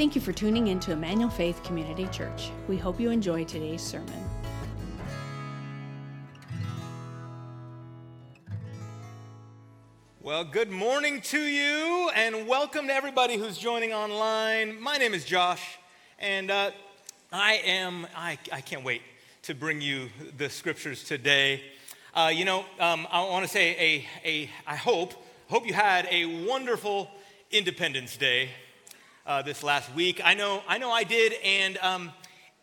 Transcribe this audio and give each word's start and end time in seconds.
Thank 0.00 0.14
you 0.14 0.22
for 0.22 0.32
tuning 0.32 0.68
in 0.68 0.80
to 0.80 0.92
Emmanuel 0.92 1.28
Faith 1.28 1.62
Community 1.62 2.06
Church. 2.06 2.52
We 2.68 2.78
hope 2.78 2.98
you 2.98 3.10
enjoy 3.10 3.44
today's 3.44 3.82
sermon. 3.82 4.24
Well, 10.22 10.42
good 10.44 10.70
morning 10.70 11.20
to 11.20 11.38
you, 11.38 12.10
and 12.14 12.48
welcome 12.48 12.86
to 12.86 12.94
everybody 12.94 13.36
who's 13.36 13.58
joining 13.58 13.92
online. 13.92 14.80
My 14.80 14.96
name 14.96 15.12
is 15.12 15.26
Josh, 15.26 15.78
and 16.18 16.50
uh, 16.50 16.70
I 17.30 17.56
am, 17.66 18.06
I, 18.16 18.38
I 18.50 18.62
can't 18.62 18.82
wait 18.82 19.02
to 19.42 19.54
bring 19.54 19.82
you 19.82 20.08
the 20.38 20.48
scriptures 20.48 21.04
today. 21.04 21.60
Uh, 22.14 22.32
you 22.34 22.46
know, 22.46 22.64
um, 22.78 23.06
I 23.12 23.20
want 23.24 23.44
to 23.44 23.50
say 23.50 24.06
a, 24.24 24.26
a, 24.26 24.50
I 24.66 24.76
hope, 24.76 25.12
hope 25.48 25.66
you 25.66 25.74
had 25.74 26.08
a 26.10 26.46
wonderful 26.46 27.10
Independence 27.50 28.16
Day 28.16 28.48
uh, 29.30 29.42
this 29.42 29.62
last 29.62 29.94
week. 29.94 30.20
I 30.24 30.34
know, 30.34 30.60
I 30.66 30.78
know 30.78 30.90
I 30.90 31.04
did, 31.04 31.34
and 31.44 31.78
um, 31.78 32.10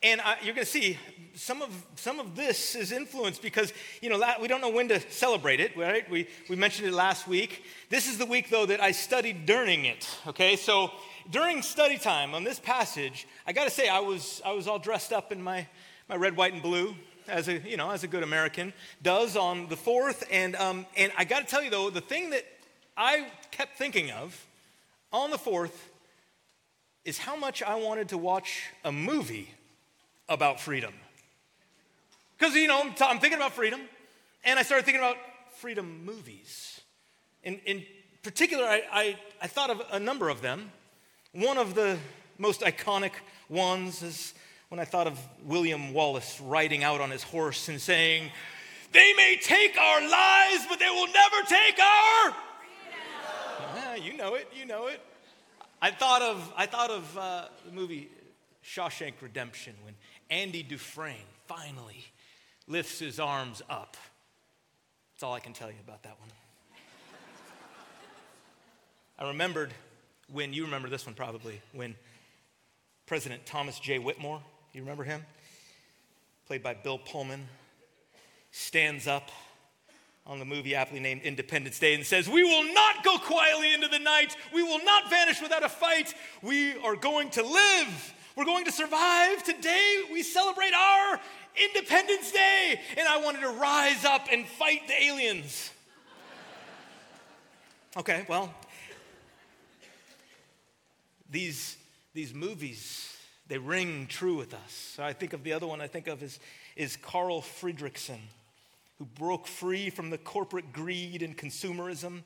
and 0.04 0.20
I, 0.20 0.36
you're 0.44 0.54
going 0.54 0.66
to 0.66 0.72
see 0.72 0.98
some 1.34 1.62
of 1.62 1.70
some 1.96 2.20
of 2.20 2.36
this 2.36 2.76
is 2.76 2.92
influenced 2.92 3.42
because 3.42 3.72
you 4.02 4.10
know 4.10 4.22
we 4.42 4.50
don't 4.50 4.60
know 4.60 4.70
when 4.70 4.90
to 4.90 5.00
celebrate 5.10 5.62
it, 5.62 5.78
right? 5.78 6.10
We 6.12 6.28
we 6.50 6.58
mentioned 6.58 6.90
it 6.90 6.94
last 6.94 7.26
week. 7.26 7.64
This 7.90 8.10
is 8.10 8.18
the 8.18 8.26
week 8.26 8.50
though 8.50 8.66
that 8.66 8.82
I 8.82 8.92
studied 8.92 9.46
during 9.46 9.86
it. 9.86 10.10
Okay, 10.28 10.58
so 10.58 10.92
during 11.32 11.62
study 11.62 11.98
time 11.98 12.36
on 12.36 12.44
this 12.44 12.60
passage, 12.60 13.30
I 13.48 13.54
got 13.54 13.64
to 13.64 13.70
say 13.70 13.88
I 13.88 14.02
was 14.02 14.42
I 14.44 14.52
was 14.52 14.68
all 14.68 14.78
dressed 14.78 15.14
up 15.14 15.32
in 15.32 15.42
my 15.42 15.66
my 16.10 16.18
red, 16.18 16.36
white, 16.36 16.52
and 16.52 16.62
blue 16.62 16.96
as 17.30 17.48
a 17.48 17.60
you 17.60 17.78
know 17.78 17.92
as 17.92 18.04
a 18.04 18.10
good 18.10 18.24
American 18.24 18.74
does 19.02 19.38
on 19.38 19.70
the 19.70 19.78
fourth, 19.78 20.26
and 20.30 20.54
um, 20.58 20.86
and 20.98 21.14
I 21.18 21.24
got 21.24 21.40
to 21.40 21.46
tell 21.46 21.64
you 21.64 21.70
though 21.70 21.90
the 21.90 22.02
thing 22.02 22.32
that 22.32 22.44
I 22.98 23.32
kept 23.52 23.78
thinking 23.78 24.12
of 24.12 24.46
on 25.14 25.32
the 25.32 25.38
fourth 25.38 25.92
is 27.08 27.18
how 27.18 27.38
much 27.38 27.64
I 27.64 27.76
wanted 27.76 28.10
to 28.10 28.18
watch 28.18 28.66
a 28.84 28.92
movie 28.92 29.50
about 30.28 30.60
freedom. 30.60 30.94
Because, 32.38 32.54
you 32.54 32.68
know, 32.68 32.82
I'm 33.00 33.20
thinking 33.20 33.40
about 33.40 33.54
freedom, 33.54 33.80
and 34.44 34.60
I 34.60 34.64
started 34.64 34.84
thinking 34.84 35.02
about 35.02 35.16
freedom 35.56 36.04
movies. 36.04 36.82
In, 37.44 37.62
in 37.66 37.86
particular, 38.24 38.66
I, 38.66 38.82
I, 38.92 39.18
I 39.42 39.48
thought 39.48 39.70
of 39.70 39.82
a 39.94 40.00
number 40.02 40.28
of 40.28 40.42
them. 40.42 40.70
One 41.32 41.58
of 41.58 41.76
the 41.76 41.98
most 42.38 42.60
iconic 42.60 43.14
ones 43.48 44.04
is 44.04 44.34
when 44.68 44.82
I 44.82 44.86
thought 44.86 45.08
of 45.08 45.18
William 45.46 45.94
Wallace 45.94 46.42
riding 46.42 46.84
out 46.84 47.00
on 47.00 47.10
his 47.10 47.24
horse 47.24 47.70
and 47.70 47.80
saying, 47.80 48.30
They 48.92 49.14
may 49.14 49.40
take 49.42 49.78
our 49.78 50.02
lives, 50.02 50.66
but 50.70 50.78
they 50.78 50.90
will 50.90 51.08
never 51.08 51.48
take 51.48 51.80
our. 51.80 52.36
Yeah, 53.76 53.96
you 53.96 54.18
know 54.18 54.36
it, 54.36 54.52
you 54.54 54.66
know 54.66 54.88
it. 54.88 55.00
I 55.82 55.92
thought 55.92 56.24
of, 56.24 56.54
I 56.58 56.66
thought 56.66 56.90
of 56.90 57.18
uh, 57.18 57.46
the 57.66 57.72
movie 57.72 58.10
Shawshank 58.66 59.14
Redemption 59.22 59.76
when 59.84 59.94
Andy 60.30 60.64
Dufresne 60.64 61.16
finally 61.46 62.04
lifts 62.68 62.98
his 63.00 63.20
arms 63.20 63.62
up. 63.70 63.96
That's 65.14 65.24
all 65.24 65.34
I 65.34 65.40
can 65.40 65.54
tell 65.54 65.70
you 65.70 65.78
about 65.86 66.02
that 66.04 66.20
one. 66.20 66.30
I 69.20 69.28
remembered 69.28 69.72
when, 70.32 70.52
you 70.52 70.66
remember 70.66 70.90
this 70.90 71.06
one 71.06 71.16
probably, 71.16 71.62
when 71.74 71.96
President 73.06 73.46
Thomas 73.46 73.80
J. 73.80 74.00
Whitmore, 74.00 74.42
you 74.74 74.82
remember 74.82 75.04
him? 75.04 75.24
Played 76.48 76.64
by 76.64 76.74
Bill 76.74 76.98
Pullman, 76.98 77.48
stands 78.52 79.08
up 79.08 79.30
on 80.28 80.40
the 80.40 80.46
movie 80.46 80.76
aptly 80.76 81.00
named 81.00 81.22
Independence 81.22 81.80
Day 81.80 81.94
and 81.94 82.06
says, 82.06 82.30
We 82.30 82.44
will 82.44 82.74
not 82.74 83.04
go 83.04 83.18
quietly 83.18 83.74
into 83.74 83.88
the 83.88 84.00
night. 84.00 84.36
We 84.54 84.62
will 84.62 84.84
not 84.84 85.10
vanish 85.10 85.42
without 85.42 85.64
a 85.64 85.70
fight. 85.70 86.14
We 86.42 86.78
are 86.80 86.96
going 86.96 87.30
to 87.32 87.44
live. 87.44 88.14
We're 88.36 88.46
going 88.46 88.66
to 88.66 88.72
survive. 88.72 89.44
Today 89.44 90.04
we 90.12 90.22
celebrate 90.22 90.74
our 90.74 91.20
Independence 91.74 92.32
Day. 92.32 92.80
And 92.98 93.08
I 93.08 93.18
wanted 93.24 93.42
to 93.42 93.50
rise 93.50 94.04
up 94.04 94.28
and 94.32 94.46
fight 94.46 94.88
the 94.88 95.02
aliens. 95.04 95.72
Okay, 97.96 98.26
well, 98.30 98.54
these, 101.32 101.78
these 102.14 102.32
movies, 102.32 103.18
they 103.48 103.58
ring 103.58 104.06
true 104.08 104.36
with 104.36 104.54
us. 104.54 104.92
So 104.96 105.04
I 105.04 105.14
think 105.14 105.34
of 105.34 105.44
the 105.44 105.54
other 105.54 105.66
one 105.66 105.82
I 105.82 105.88
think 105.88 106.06
of 106.06 106.22
is, 106.22 106.40
is 106.76 106.96
Carl 106.96 107.42
Fredricksen 107.42 108.20
who 108.98 109.06
broke 109.06 109.48
free 109.48 109.90
from 109.90 110.10
the 110.10 110.18
corporate 110.18 110.74
greed 110.74 111.22
and 111.22 111.38
consumerism, 111.38 112.24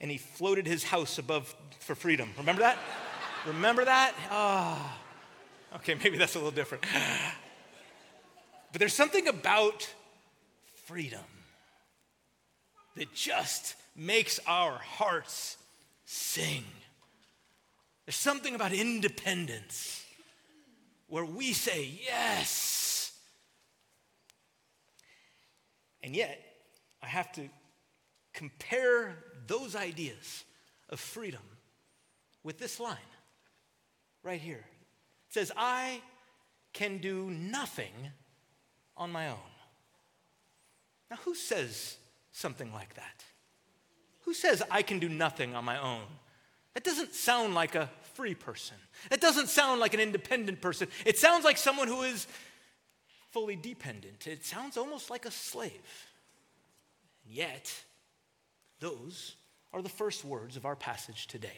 and 0.00 0.10
he 0.10 0.18
floated 0.18 0.66
his 0.66 0.84
house 0.84 1.18
above 1.18 1.54
for 1.78 1.94
freedom. 1.94 2.30
Remember 2.38 2.62
that? 2.62 2.78
Remember 3.46 3.84
that? 3.84 4.14
Ah. 4.30 4.98
Oh. 5.72 5.76
Okay, 5.76 5.94
maybe 5.94 6.18
that's 6.18 6.34
a 6.34 6.38
little 6.38 6.50
different. 6.50 6.84
But 8.72 8.78
there's 8.78 8.94
something 8.94 9.28
about 9.28 9.88
freedom 10.86 11.20
that 12.96 13.12
just 13.14 13.76
makes 13.96 14.40
our 14.46 14.72
hearts 14.72 15.56
sing. 16.04 16.64
There's 18.06 18.16
something 18.16 18.54
about 18.54 18.72
independence 18.72 20.04
where 21.08 21.24
we 21.24 21.52
say, 21.52 21.88
Yes, 22.04 22.79
And 26.02 26.14
yet, 26.16 26.40
I 27.02 27.06
have 27.06 27.32
to 27.32 27.48
compare 28.32 29.16
those 29.46 29.74
ideas 29.76 30.44
of 30.88 31.00
freedom 31.00 31.42
with 32.42 32.58
this 32.58 32.80
line 32.80 32.96
right 34.22 34.40
here. 34.40 34.64
It 35.28 35.34
says, 35.34 35.52
I 35.56 36.00
can 36.72 36.98
do 36.98 37.30
nothing 37.30 37.92
on 38.96 39.10
my 39.10 39.28
own. 39.28 39.36
Now, 41.10 41.16
who 41.24 41.34
says 41.34 41.96
something 42.30 42.72
like 42.72 42.94
that? 42.94 43.24
Who 44.20 44.34
says 44.34 44.62
I 44.70 44.82
can 44.82 44.98
do 44.98 45.08
nothing 45.08 45.54
on 45.54 45.64
my 45.64 45.80
own? 45.80 46.02
That 46.74 46.84
doesn't 46.84 47.14
sound 47.14 47.54
like 47.54 47.74
a 47.74 47.90
free 48.14 48.34
person. 48.34 48.76
That 49.10 49.20
doesn't 49.20 49.48
sound 49.48 49.80
like 49.80 49.94
an 49.94 50.00
independent 50.00 50.60
person. 50.60 50.88
It 51.04 51.18
sounds 51.18 51.44
like 51.44 51.56
someone 51.56 51.88
who 51.88 52.02
is 52.02 52.26
fully 53.30 53.56
dependent. 53.56 54.26
It 54.26 54.44
sounds 54.44 54.76
almost 54.76 55.10
like 55.10 55.26
a 55.26 55.30
slave. 55.30 55.72
And 57.24 57.34
yet, 57.34 57.72
those 58.80 59.36
are 59.72 59.82
the 59.82 59.88
first 59.88 60.24
words 60.24 60.56
of 60.56 60.66
our 60.66 60.76
passage 60.76 61.26
today. 61.26 61.48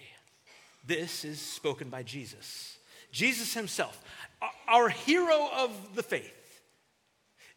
This 0.87 1.25
is 1.25 1.41
spoken 1.41 1.88
by 1.88 2.03
Jesus. 2.03 2.77
Jesus 3.11 3.55
himself, 3.55 4.03
our 4.66 4.88
hero 4.88 5.49
of 5.55 5.94
the 5.94 6.03
faith. 6.03 6.61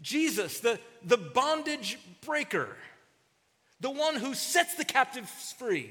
Jesus, 0.02 0.60
the, 0.60 0.80
the 1.04 1.18
bondage 1.18 1.98
breaker, 2.26 2.68
the 3.80 3.90
one 3.90 4.16
who 4.16 4.34
sets 4.34 4.76
the 4.76 4.86
captives 4.86 5.54
free. 5.58 5.90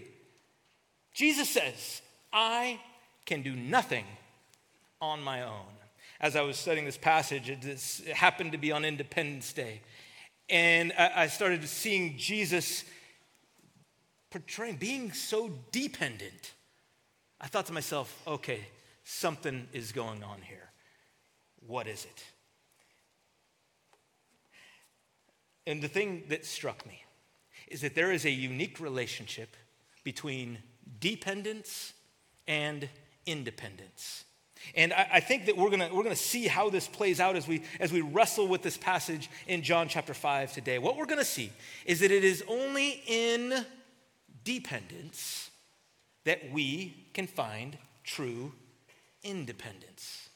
Jesus 1.15 1.49
says, 1.49 2.03
I 2.33 2.81
can 3.25 3.43
do 3.43 3.55
nothing 3.57 4.05
on 5.01 5.23
my 5.23 5.43
own 5.43 5.84
as 6.21 6.37
I 6.37 6.43
was 6.43 6.57
studying 6.57 6.85
this 6.85 6.97
passage. 6.97 7.51
It, 7.51 8.15
happened 8.15 8.53
to 8.53 8.59
be 8.59 8.73
on 8.73 8.85
Independence 8.85 9.53
Day. 9.53 9.81
And 10.49 10.93
I, 10.93 11.27
started 11.29 11.67
seeing 11.67 12.19
Jesus 12.19 12.85
portraying, 14.31 14.77
being 14.77 15.13
so 15.13 15.51
dependent. 15.73 16.53
I 17.41 17.47
thought 17.47 17.67
to 17.67 17.73
myself, 17.73 18.23
okay, 18.27 18.61
something 19.05 19.67
is 19.73 19.93
going 19.93 20.23
on 20.23 20.43
here. 20.43 20.71
What 21.67 21.87
is 21.87 22.05
it? 22.05 22.25
And 25.67 25.81
the 25.83 25.89
thing 25.89 26.25
that 26.29 26.45
struck 26.45 26.87
me 26.87 27.05
is 27.69 27.81
that 27.81 27.95
there 27.95 28.13
is 28.13 28.27
a 28.27 28.31
unique 28.31 28.81
relationship 28.81 29.57
between 30.05 30.59
dependence 31.01 31.95
and 32.47 32.89
independence. 33.25 34.25
And 34.75 34.93
I, 34.93 35.09
I 35.15 35.21
think 35.21 35.47
that 35.47 35.57
we're 35.57 35.71
gonna, 35.71 35.91
we're 35.93 36.03
gonna 36.03 36.17
see 36.17 36.47
how 36.47 36.71
this 36.71 36.89
plays 36.89 37.21
out 37.21 37.37
as 37.37 37.47
we, 37.47 37.63
as 37.81 37.93
we 37.93 38.01
wrestle 38.01 38.49
with 38.49 38.63
this 38.63 38.77
passage 38.77 39.29
in 39.47 39.63
John 39.63 39.89
chapter 39.89 40.15
5 40.15 40.53
today. 40.53 40.79
What 40.79 40.97
we're 40.97 41.07
gonna 41.07 41.25
see 41.25 41.53
is 41.85 42.01
that 42.01 42.11
it 42.11 42.25
is 42.25 42.43
only 42.49 43.03
in 43.07 43.65
dependence 44.45 45.51
that 46.25 46.51
we 46.53 47.09
can 47.13 47.27
find 47.27 47.77
true 48.03 48.53
independence. 49.23 50.29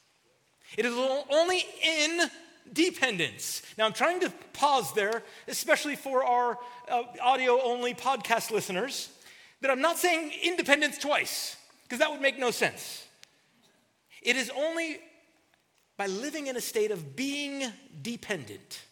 It 0.76 0.84
is 0.84 0.94
only 1.30 1.64
in 1.82 2.30
dependence. 2.72 3.62
Now, 3.76 3.86
I'm 3.86 3.92
trying 3.92 4.20
to 4.20 4.30
pause 4.52 4.92
there, 4.92 5.22
especially 5.46 5.96
for 5.96 6.24
our 6.24 6.58
uh, 6.88 7.02
audio 7.22 7.60
only 7.62 7.94
podcast 7.94 8.50
listeners, 8.50 9.10
that 9.60 9.70
I'm 9.70 9.80
not 9.80 9.98
saying 9.98 10.32
independence 10.42 10.98
twice, 10.98 11.56
because 11.84 11.98
that 12.00 12.10
would 12.10 12.20
make 12.20 12.38
no 12.38 12.50
sense. 12.50 13.07
It 14.22 14.36
is 14.36 14.50
only 14.56 14.98
by 15.96 16.06
living 16.06 16.46
in 16.46 16.56
a 16.56 16.60
state 16.60 16.90
of 16.90 17.16
being 17.16 17.64
dependent 18.02 18.82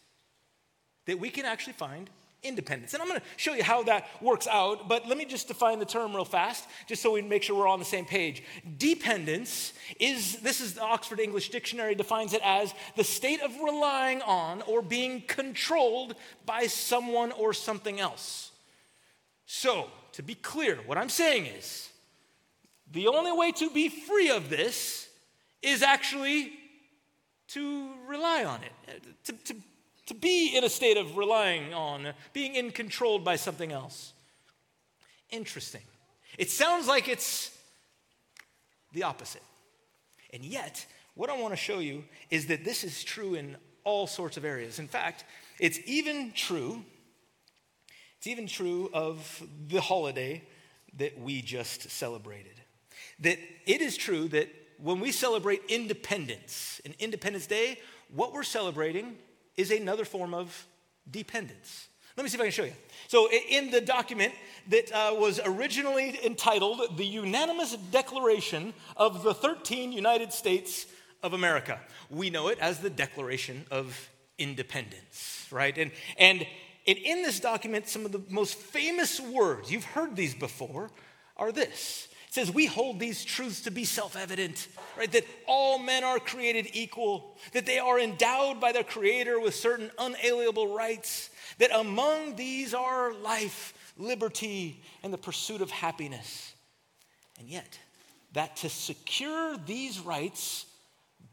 that 1.05 1.19
we 1.19 1.29
can 1.29 1.45
actually 1.45 1.73
find 1.73 2.09
independence. 2.43 2.93
And 2.93 3.01
I'm 3.01 3.07
going 3.07 3.19
to 3.19 3.25
show 3.35 3.53
you 3.53 3.63
how 3.63 3.83
that 3.83 4.07
works 4.21 4.47
out, 4.47 4.87
but 4.87 5.07
let 5.07 5.17
me 5.17 5.25
just 5.25 5.47
define 5.47 5.79
the 5.79 5.85
term 5.85 6.15
real 6.15 6.25
fast, 6.25 6.65
just 6.87 7.01
so 7.01 7.11
we 7.11 7.21
make 7.21 7.43
sure 7.43 7.57
we're 7.57 7.67
all 7.67 7.73
on 7.73 7.79
the 7.79 7.85
same 7.85 8.05
page. 8.05 8.43
Dependence 8.77 9.73
is, 9.99 10.37
this 10.41 10.61
is 10.61 10.73
the 10.75 10.81
Oxford 10.81 11.19
English 11.19 11.49
Dictionary 11.49 11.95
defines 11.95 12.33
it 12.33 12.41
as 12.43 12.73
the 12.95 13.03
state 13.03 13.41
of 13.41 13.55
relying 13.59 14.21
on 14.21 14.61
or 14.63 14.81
being 14.81 15.21
controlled 15.21 16.15
by 16.45 16.67
someone 16.67 17.31
or 17.31 17.53
something 17.53 17.99
else. 17.99 18.51
So, 19.45 19.89
to 20.13 20.23
be 20.23 20.35
clear, 20.35 20.77
what 20.85 20.97
I'm 20.97 21.09
saying 21.09 21.45
is 21.45 21.89
the 22.91 23.07
only 23.07 23.31
way 23.31 23.51
to 23.53 23.69
be 23.69 23.89
free 23.89 24.29
of 24.29 24.49
this 24.49 25.06
is 25.61 25.81
actually 25.81 26.53
to 27.49 27.89
rely 28.07 28.43
on 28.43 28.59
it, 28.63 29.03
to, 29.23 29.33
to 29.53 29.55
to 30.07 30.13
be 30.13 30.55
in 30.55 30.63
a 30.63 30.69
state 30.69 30.97
of 30.97 31.17
relying 31.17 31.73
on, 31.73 32.13
being 32.33 32.55
in 32.55 32.71
controlled 32.71 33.23
by 33.23 33.35
something 33.35 33.71
else. 33.71 34.13
Interesting. 35.29 35.81
It 36.37 36.49
sounds 36.49 36.87
like 36.87 37.07
it's 37.07 37.55
the 38.93 39.03
opposite. 39.03 39.43
And 40.33 40.43
yet, 40.43 40.85
what 41.15 41.29
I 41.29 41.39
want 41.39 41.53
to 41.53 41.57
show 41.57 41.79
you 41.79 42.05
is 42.31 42.47
that 42.47 42.63
this 42.63 42.83
is 42.83 43.03
true 43.03 43.35
in 43.35 43.57
all 43.83 44.07
sorts 44.07 44.37
of 44.37 44.45
areas. 44.45 44.79
In 44.79 44.87
fact, 44.87 45.25
it's 45.59 45.79
even 45.85 46.31
true, 46.33 46.83
it's 48.17 48.27
even 48.27 48.47
true 48.47 48.89
of 48.93 49.43
the 49.67 49.81
holiday 49.81 50.41
that 50.97 51.19
we 51.19 51.41
just 51.41 51.89
celebrated. 51.89 52.61
That 53.19 53.39
it 53.65 53.81
is 53.81 53.97
true 53.97 54.29
that 54.29 54.49
when 54.81 54.99
we 54.99 55.11
celebrate 55.11 55.61
independence, 55.69 56.81
an 56.85 56.93
Independence 56.99 57.47
Day, 57.47 57.79
what 58.13 58.33
we're 58.33 58.43
celebrating 58.43 59.17
is 59.55 59.71
another 59.71 60.05
form 60.05 60.33
of 60.33 60.65
dependence. 61.09 61.87
Let 62.15 62.23
me 62.23 62.29
see 62.29 62.35
if 62.35 62.41
I 62.41 62.45
can 62.45 62.51
show 62.51 62.63
you. 62.63 62.73
So, 63.07 63.29
in 63.29 63.69
the 63.69 63.79
document 63.79 64.33
that 64.69 64.91
uh, 64.91 65.15
was 65.15 65.39
originally 65.45 66.19
entitled 66.25 66.97
The 66.97 67.05
Unanimous 67.05 67.75
Declaration 67.91 68.73
of 68.95 69.23
the 69.23 69.35
13 69.35 69.91
United 69.91 70.33
States 70.33 70.87
of 71.21 71.33
America, 71.33 71.79
we 72.09 72.29
know 72.29 72.47
it 72.47 72.57
as 72.59 72.79
the 72.79 72.89
Declaration 72.89 73.65
of 73.69 74.09
Independence, 74.39 75.47
right? 75.51 75.77
And, 75.77 75.91
and, 76.17 76.45
and 76.87 76.97
in 76.97 77.21
this 77.21 77.39
document, 77.39 77.87
some 77.87 78.03
of 78.03 78.11
the 78.11 78.21
most 78.29 78.55
famous 78.55 79.19
words, 79.19 79.71
you've 79.71 79.85
heard 79.85 80.15
these 80.15 80.33
before, 80.33 80.89
are 81.37 81.51
this 81.51 82.07
it 82.27 82.33
says, 82.33 82.51
We 82.51 82.65
hold 82.65 82.99
these 82.99 83.23
truths 83.23 83.61
to 83.61 83.71
be 83.71 83.85
self 83.85 84.15
evident, 84.15 84.67
right? 84.97 85.11
That 85.11 85.25
all 85.47 85.79
men 85.79 86.03
are 86.03 86.19
created 86.19 86.67
equal, 86.73 87.37
that 87.53 87.65
they 87.65 87.79
are 87.79 87.99
endowed 87.99 88.59
by 88.59 88.71
their 88.71 88.83
Creator 88.83 89.39
with 89.39 89.55
certain 89.55 89.91
unalienable 89.97 90.75
rights, 90.75 91.29
that 91.59 91.71
among 91.73 92.35
these 92.35 92.73
are 92.73 93.13
life, 93.13 93.93
liberty, 93.97 94.83
and 95.03 95.13
the 95.13 95.17
pursuit 95.17 95.61
of 95.61 95.71
happiness. 95.71 96.53
And 97.39 97.47
yet, 97.47 97.79
that 98.33 98.57
to 98.57 98.69
secure 98.69 99.55
these 99.57 99.99
rights, 99.99 100.65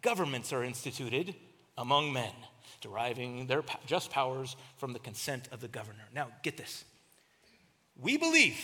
governments 0.00 0.52
are 0.52 0.62
instituted 0.62 1.34
among 1.76 2.12
men, 2.12 2.32
deriving 2.80 3.46
their 3.48 3.64
just 3.86 4.10
powers 4.10 4.54
from 4.76 4.92
the 4.92 4.98
consent 5.00 5.48
of 5.50 5.60
the 5.60 5.68
governor. 5.68 6.04
Now, 6.14 6.28
get 6.42 6.56
this. 6.56 6.84
We 8.00 8.16
believe 8.16 8.58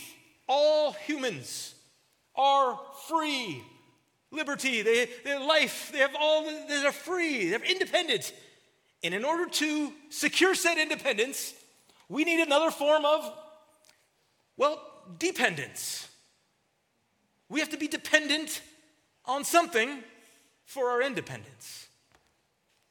all 0.48 0.92
humans 0.92 1.74
are 2.40 2.80
free. 3.08 3.62
Liberty, 4.30 4.82
they, 4.82 5.08
life, 5.38 5.90
they 5.92 5.98
have 5.98 6.14
all, 6.18 6.44
they're 6.68 6.92
free, 6.92 7.50
they're 7.50 7.64
independent. 7.64 8.32
And 9.02 9.12
in 9.12 9.24
order 9.24 9.46
to 9.50 9.92
secure 10.08 10.54
said 10.54 10.78
independence, 10.78 11.52
we 12.08 12.24
need 12.24 12.40
another 12.40 12.70
form 12.70 13.04
of, 13.04 13.30
well, 14.56 14.80
dependence. 15.18 16.08
We 17.48 17.60
have 17.60 17.70
to 17.70 17.76
be 17.76 17.88
dependent 17.88 18.62
on 19.26 19.44
something 19.44 20.02
for 20.64 20.90
our 20.90 21.02
independence. 21.02 21.88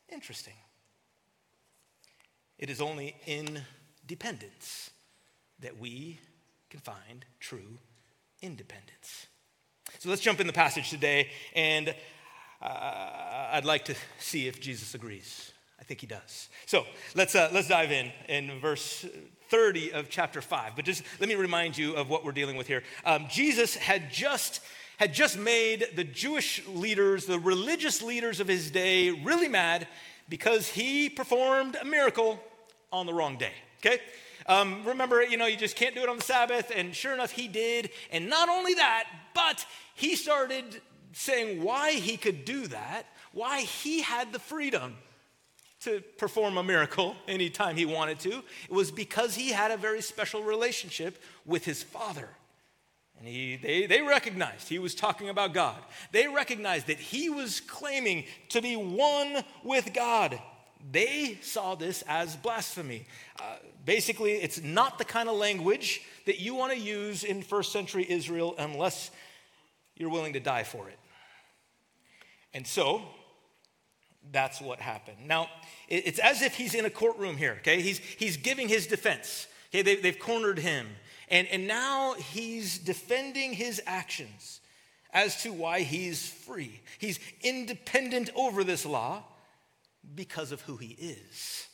Interesting. 0.09 0.53
It 2.57 2.69
is 2.69 2.81
only 2.81 3.15
in 3.25 3.61
dependence 4.05 4.91
that 5.59 5.79
we 5.79 6.19
can 6.69 6.81
find 6.81 7.25
true 7.39 7.79
independence. 8.41 9.27
So 9.99 10.07
let's 10.07 10.21
jump 10.21 10.39
in 10.39 10.47
the 10.47 10.53
passage 10.53 10.89
today, 10.89 11.27
and 11.53 11.93
uh, 12.61 13.49
I'd 13.51 13.65
like 13.65 13.83
to 13.83 13.95
see 14.17 14.47
if 14.47 14.61
Jesus 14.61 14.95
agrees. 14.95 15.51
I 15.77 15.83
think 15.83 15.99
he 15.99 16.07
does. 16.07 16.47
So 16.67 16.85
let's, 17.15 17.35
uh, 17.35 17.49
let's 17.51 17.67
dive 17.67 17.91
in 17.91 18.09
in 18.29 18.61
verse 18.61 19.05
30 19.49 19.91
of 19.91 20.09
chapter 20.09 20.41
5. 20.41 20.77
But 20.77 20.85
just 20.85 21.03
let 21.19 21.27
me 21.27 21.35
remind 21.35 21.77
you 21.77 21.95
of 21.95 22.09
what 22.09 22.23
we're 22.23 22.31
dealing 22.31 22.55
with 22.55 22.65
here. 22.65 22.83
Um, 23.03 23.25
Jesus 23.29 23.75
had 23.75 24.09
just 24.09 24.61
had 24.95 25.13
just 25.13 25.37
made 25.37 25.87
the 25.97 26.05
Jewish 26.05 26.65
leaders, 26.69 27.25
the 27.25 27.39
religious 27.39 28.01
leaders 28.01 28.39
of 28.39 28.47
his 28.47 28.71
day, 28.71 29.09
really 29.09 29.49
mad 29.49 29.85
because 30.29 30.69
he 30.69 31.09
performed 31.09 31.75
a 31.75 31.83
miracle 31.83 32.39
on 32.93 33.05
the 33.05 33.13
wrong 33.13 33.37
day. 33.37 33.53
Okay? 33.79 33.99
Um, 34.49 34.83
remember, 34.83 35.23
you 35.23 35.37
know, 35.37 35.45
you 35.45 35.55
just 35.55 35.75
can't 35.75 35.93
do 35.93 36.01
it 36.01 36.09
on 36.09 36.17
the 36.17 36.23
Sabbath. 36.23 36.71
And 36.75 36.93
sure 36.93 37.13
enough, 37.13 37.31
he 37.31 37.47
did. 37.47 37.91
And 38.11 38.27
not 38.27 38.49
only 38.49 38.73
that, 38.73 39.05
but 39.35 39.63
he 39.93 40.15
started 40.15 40.81
saying 41.13 41.61
why 41.61 41.91
he 41.91 42.17
could 42.17 42.45
do 42.45 42.65
that, 42.67 43.05
why 43.31 43.61
he 43.61 44.01
had 44.01 44.33
the 44.33 44.39
freedom 44.39 44.95
to 45.81 46.01
perform 46.17 46.57
a 46.57 46.63
miracle 46.63 47.15
anytime 47.27 47.77
he 47.77 47.85
wanted 47.85 48.19
to. 48.21 48.43
It 48.63 48.71
was 48.71 48.91
because 48.91 49.35
he 49.35 49.49
had 49.49 49.69
a 49.69 49.77
very 49.77 50.01
special 50.01 50.43
relationship 50.43 51.21
with 51.45 51.63
his 51.63 51.83
father. 51.83 52.29
And 53.19 53.27
he, 53.27 53.55
they, 53.55 53.85
they 53.85 54.01
recognized 54.01 54.67
he 54.67 54.79
was 54.79 54.95
talking 54.95 55.29
about 55.29 55.53
God. 55.53 55.77
They 56.11 56.27
recognized 56.27 56.87
that 56.87 56.97
he 56.97 57.29
was 57.29 57.59
claiming 57.59 58.25
to 58.49 58.61
be 58.61 58.75
one 58.75 59.43
with 59.63 59.93
God. 59.93 60.41
They 60.91 61.37
saw 61.41 61.75
this 61.75 62.03
as 62.07 62.35
blasphemy. 62.35 63.05
Uh, 63.39 63.57
basically, 63.85 64.33
it's 64.33 64.61
not 64.61 64.97
the 64.97 65.05
kind 65.05 65.27
of 65.27 65.35
language 65.35 66.01
that 66.25 66.39
you 66.39 66.55
want 66.55 66.71
to 66.71 66.79
use 66.79 67.23
in 67.23 67.41
first 67.41 67.71
century 67.71 68.05
Israel 68.07 68.55
unless 68.57 69.11
you're 69.95 70.09
willing 70.09 70.33
to 70.33 70.39
die 70.39 70.63
for 70.63 70.87
it. 70.87 70.97
And 72.53 72.65
so, 72.65 73.03
that's 74.31 74.61
what 74.61 74.79
happened. 74.79 75.17
Now, 75.25 75.49
it's 75.87 76.19
as 76.19 76.41
if 76.41 76.55
he's 76.55 76.73
in 76.73 76.85
a 76.85 76.89
courtroom 76.89 77.37
here, 77.37 77.57
okay? 77.59 77.81
He's, 77.81 77.99
he's 77.99 78.37
giving 78.37 78.67
his 78.67 78.87
defense. 78.87 79.47
Okay, 79.69 79.81
they, 79.81 79.95
they've 79.97 80.17
cornered 80.17 80.59
him. 80.59 80.87
And, 81.29 81.47
and 81.47 81.67
now 81.67 82.13
he's 82.13 82.77
defending 82.77 83.53
his 83.53 83.81
actions 83.85 84.61
as 85.11 85.41
to 85.43 85.51
why 85.51 85.81
he's 85.81 86.27
free. 86.27 86.79
He's 86.97 87.19
independent 87.41 88.29
over 88.35 88.63
this 88.63 88.85
law 88.85 89.23
because 90.15 90.51
of 90.51 90.61
who 90.61 90.77
he 90.77 90.95
is. 90.99 91.67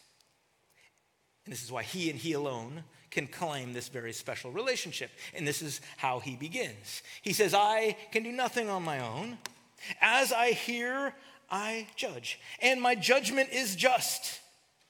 And 1.46 1.54
this 1.54 1.64
is 1.64 1.72
why 1.72 1.84
he 1.84 2.10
and 2.10 2.20
he 2.20 2.34
alone 2.34 2.84
can 3.12 3.28
claim 3.28 3.72
this 3.74 3.88
very 3.88 4.12
special 4.12 4.52
relationship. 4.52 5.12
And 5.34 5.48
this 5.48 5.62
is 5.62 5.80
how 5.98 6.20
he 6.20 6.36
begins. 6.36 7.04
He 7.22 7.34
says, 7.34 7.54
I 7.54 7.96
can 8.12 8.24
do 8.24 8.32
nothing 8.32 8.70
on 8.70 8.84
my 8.84 9.00
own. 9.00 9.38
As 10.02 10.34
I 10.34 10.52
hear, 10.52 11.14
I 11.50 11.88
judge. 11.96 12.40
And 12.62 12.82
my 12.82 12.96
judgment 12.96 13.50
is 13.52 13.76
just 13.76 14.42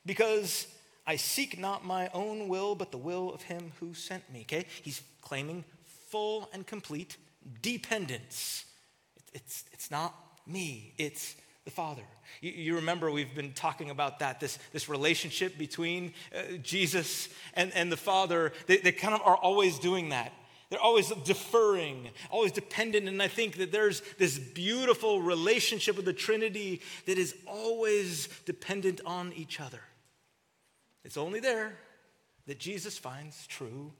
because 0.05 0.67
I 1.05 1.17
seek 1.17 1.59
not 1.59 1.85
my 1.85 2.09
own 2.13 2.47
will, 2.47 2.73
but 2.73 2.91
the 2.91 2.97
will 2.97 3.33
of 3.33 3.43
him 3.43 3.73
who 3.79 3.93
sent 3.93 4.31
me. 4.31 4.41
Okay? 4.41 4.65
He's 4.81 5.01
claiming 5.21 5.65
full 6.09 6.49
and 6.53 6.65
complete 6.65 7.17
dependence. 7.61 8.65
It's, 9.33 9.65
it's 9.73 9.91
not 9.91 10.15
me, 10.47 10.93
it's 10.97 11.35
the 11.65 11.71
Father. 11.71 12.03
You, 12.41 12.51
you, 12.51 12.75
remember 12.75 13.11
we've 13.11 13.33
been 13.33 13.53
talking 13.53 13.89
about 13.89 14.19
that, 14.19 14.39
this, 14.39 14.59
this 14.71 14.87
relationship 14.87 15.57
between 15.57 16.13
uh, 16.33 16.57
Jesus 16.61 17.27
and, 17.55 17.73
and 17.73 17.91
the 17.91 17.97
Father. 17.97 18.53
They, 18.67 18.77
they 18.77 18.91
kind 18.91 19.15
of 19.15 19.21
are 19.21 19.35
always 19.35 19.79
doing 19.79 20.09
that. 20.09 20.31
They're 20.69 20.79
always 20.79 21.09
deferring, 21.23 22.09
always 22.29 22.51
dependent. 22.51 23.07
And 23.07 23.21
I 23.21 23.27
think 23.27 23.57
that 23.57 23.71
there's 23.71 24.01
this 24.17 24.37
beautiful 24.37 25.21
relationship 25.21 25.95
with 25.95 26.05
the 26.05 26.13
Trinity 26.13 26.81
that 27.05 27.17
is 27.17 27.35
always 27.47 28.27
dependent 28.45 29.01
on 29.05 29.33
each 29.33 29.59
other. 29.59 29.81
It's 31.03 31.17
only 31.17 31.39
there 31.39 31.77
that 32.47 32.59
Jesus 32.59 32.97
finds 32.97 33.45
true 33.47 33.91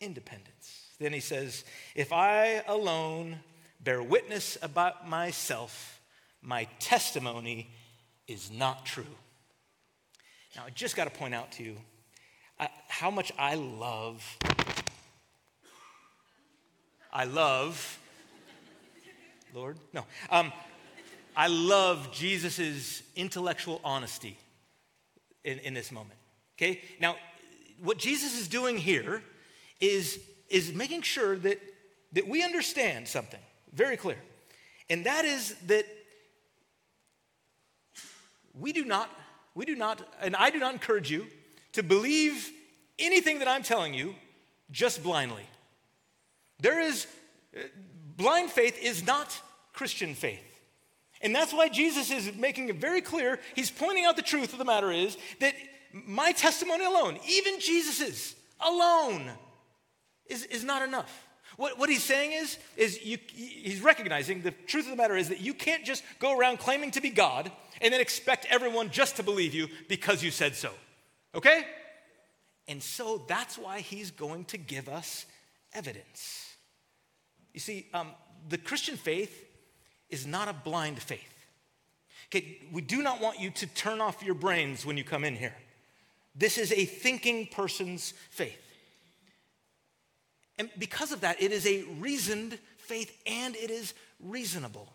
independence. 0.00 0.86
Then 0.98 1.12
he 1.12 1.20
says, 1.20 1.64
If 1.94 2.12
I 2.12 2.62
alone 2.66 3.40
bear 3.80 4.02
witness 4.02 4.56
about 4.62 5.08
myself, 5.08 5.97
my 6.42 6.64
testimony 6.78 7.70
is 8.26 8.50
not 8.50 8.86
true. 8.86 9.04
Now, 10.56 10.64
I 10.66 10.70
just 10.70 10.96
got 10.96 11.04
to 11.04 11.10
point 11.10 11.34
out 11.34 11.52
to 11.52 11.62
you 11.62 11.76
uh, 12.58 12.66
how 12.88 13.10
much 13.10 13.32
I 13.38 13.54
love, 13.54 14.38
I 17.12 17.24
love, 17.24 17.98
Lord, 19.54 19.78
no, 19.92 20.04
um, 20.30 20.52
I 21.36 21.46
love 21.46 22.10
Jesus' 22.12 23.02
intellectual 23.14 23.80
honesty 23.84 24.36
in, 25.44 25.58
in 25.60 25.74
this 25.74 25.92
moment. 25.92 26.18
Okay? 26.56 26.80
Now, 27.00 27.16
what 27.80 27.98
Jesus 27.98 28.38
is 28.38 28.48
doing 28.48 28.76
here 28.76 29.22
is, 29.80 30.18
is 30.48 30.74
making 30.74 31.02
sure 31.02 31.36
that, 31.36 31.60
that 32.12 32.26
we 32.26 32.42
understand 32.42 33.06
something 33.06 33.40
very 33.72 33.96
clear. 33.96 34.18
And 34.90 35.06
that 35.06 35.24
is 35.24 35.54
that 35.66 35.84
we 38.58 38.72
do 38.72 38.84
not, 38.84 39.10
we 39.54 39.64
do 39.64 39.76
not, 39.76 40.02
and 40.20 40.36
I 40.36 40.50
do 40.50 40.58
not 40.58 40.72
encourage 40.72 41.10
you 41.10 41.26
to 41.72 41.82
believe 41.82 42.50
anything 42.98 43.38
that 43.38 43.48
I'm 43.48 43.62
telling 43.62 43.94
you 43.94 44.14
just 44.70 45.02
blindly. 45.02 45.44
There 46.60 46.80
is, 46.80 47.06
uh, 47.56 47.60
blind 48.16 48.50
faith 48.50 48.78
is 48.82 49.06
not 49.06 49.40
Christian 49.72 50.14
faith. 50.14 50.40
And 51.20 51.34
that's 51.34 51.52
why 51.52 51.68
Jesus 51.68 52.10
is 52.10 52.34
making 52.36 52.68
it 52.68 52.76
very 52.76 53.00
clear. 53.00 53.40
He's 53.54 53.70
pointing 53.70 54.04
out 54.04 54.16
the 54.16 54.22
truth 54.22 54.52
of 54.52 54.58
the 54.58 54.64
matter 54.64 54.90
is 54.90 55.16
that 55.40 55.54
my 55.92 56.32
testimony 56.32 56.84
alone, 56.84 57.18
even 57.28 57.60
Jesus's 57.60 58.34
alone, 58.60 59.30
is, 60.26 60.44
is 60.44 60.64
not 60.64 60.82
enough. 60.82 61.26
What, 61.56 61.76
what 61.76 61.90
he's 61.90 62.04
saying 62.04 62.32
is, 62.32 62.56
is 62.76 63.04
you, 63.04 63.18
he's 63.34 63.80
recognizing 63.80 64.42
the 64.42 64.52
truth 64.52 64.84
of 64.84 64.90
the 64.90 64.96
matter 64.96 65.16
is 65.16 65.28
that 65.28 65.40
you 65.40 65.54
can't 65.54 65.84
just 65.84 66.04
go 66.20 66.38
around 66.38 66.60
claiming 66.60 66.92
to 66.92 67.00
be 67.00 67.10
God 67.10 67.50
and 67.80 67.92
then 67.92 68.00
expect 68.00 68.46
everyone 68.50 68.90
just 68.90 69.16
to 69.16 69.22
believe 69.22 69.54
you 69.54 69.68
because 69.88 70.22
you 70.22 70.30
said 70.30 70.54
so. 70.54 70.70
Okay? 71.34 71.64
And 72.66 72.82
so 72.82 73.22
that's 73.26 73.56
why 73.56 73.80
he's 73.80 74.10
going 74.10 74.44
to 74.46 74.58
give 74.58 74.88
us 74.88 75.26
evidence. 75.72 76.54
You 77.54 77.60
see, 77.60 77.86
um, 77.94 78.08
the 78.48 78.58
Christian 78.58 78.96
faith 78.96 79.46
is 80.10 80.26
not 80.26 80.48
a 80.48 80.52
blind 80.52 81.00
faith. 81.00 81.34
Okay, 82.26 82.58
we 82.72 82.82
do 82.82 83.02
not 83.02 83.20
want 83.20 83.40
you 83.40 83.50
to 83.50 83.66
turn 83.66 84.00
off 84.00 84.22
your 84.22 84.34
brains 84.34 84.84
when 84.84 84.98
you 84.98 85.04
come 85.04 85.24
in 85.24 85.34
here. 85.34 85.54
This 86.34 86.58
is 86.58 86.72
a 86.72 86.84
thinking 86.84 87.46
person's 87.46 88.12
faith. 88.30 88.60
And 90.58 90.68
because 90.78 91.12
of 91.12 91.22
that, 91.22 91.40
it 91.42 91.52
is 91.52 91.66
a 91.66 91.84
reasoned 91.98 92.58
faith 92.76 93.16
and 93.26 93.56
it 93.56 93.70
is 93.70 93.94
reasonable. 94.20 94.92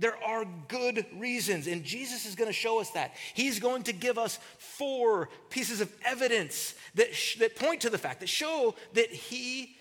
There 0.00 0.16
are 0.24 0.44
good 0.66 1.06
reasons, 1.16 1.68
and 1.68 1.84
Jesus 1.84 2.26
is 2.26 2.34
going 2.34 2.48
to 2.48 2.52
show 2.52 2.80
us 2.80 2.90
that. 2.90 3.14
He's 3.34 3.60
going 3.60 3.84
to 3.84 3.92
give 3.92 4.18
us 4.18 4.40
four 4.58 5.28
pieces 5.50 5.80
of 5.80 5.92
evidence 6.04 6.74
that, 6.96 7.14
sh- 7.14 7.36
that 7.36 7.54
point 7.54 7.82
to 7.82 7.90
the 7.90 7.98
fact, 7.98 8.20
that 8.20 8.28
show 8.28 8.74
that 8.94 9.10
He 9.10 9.76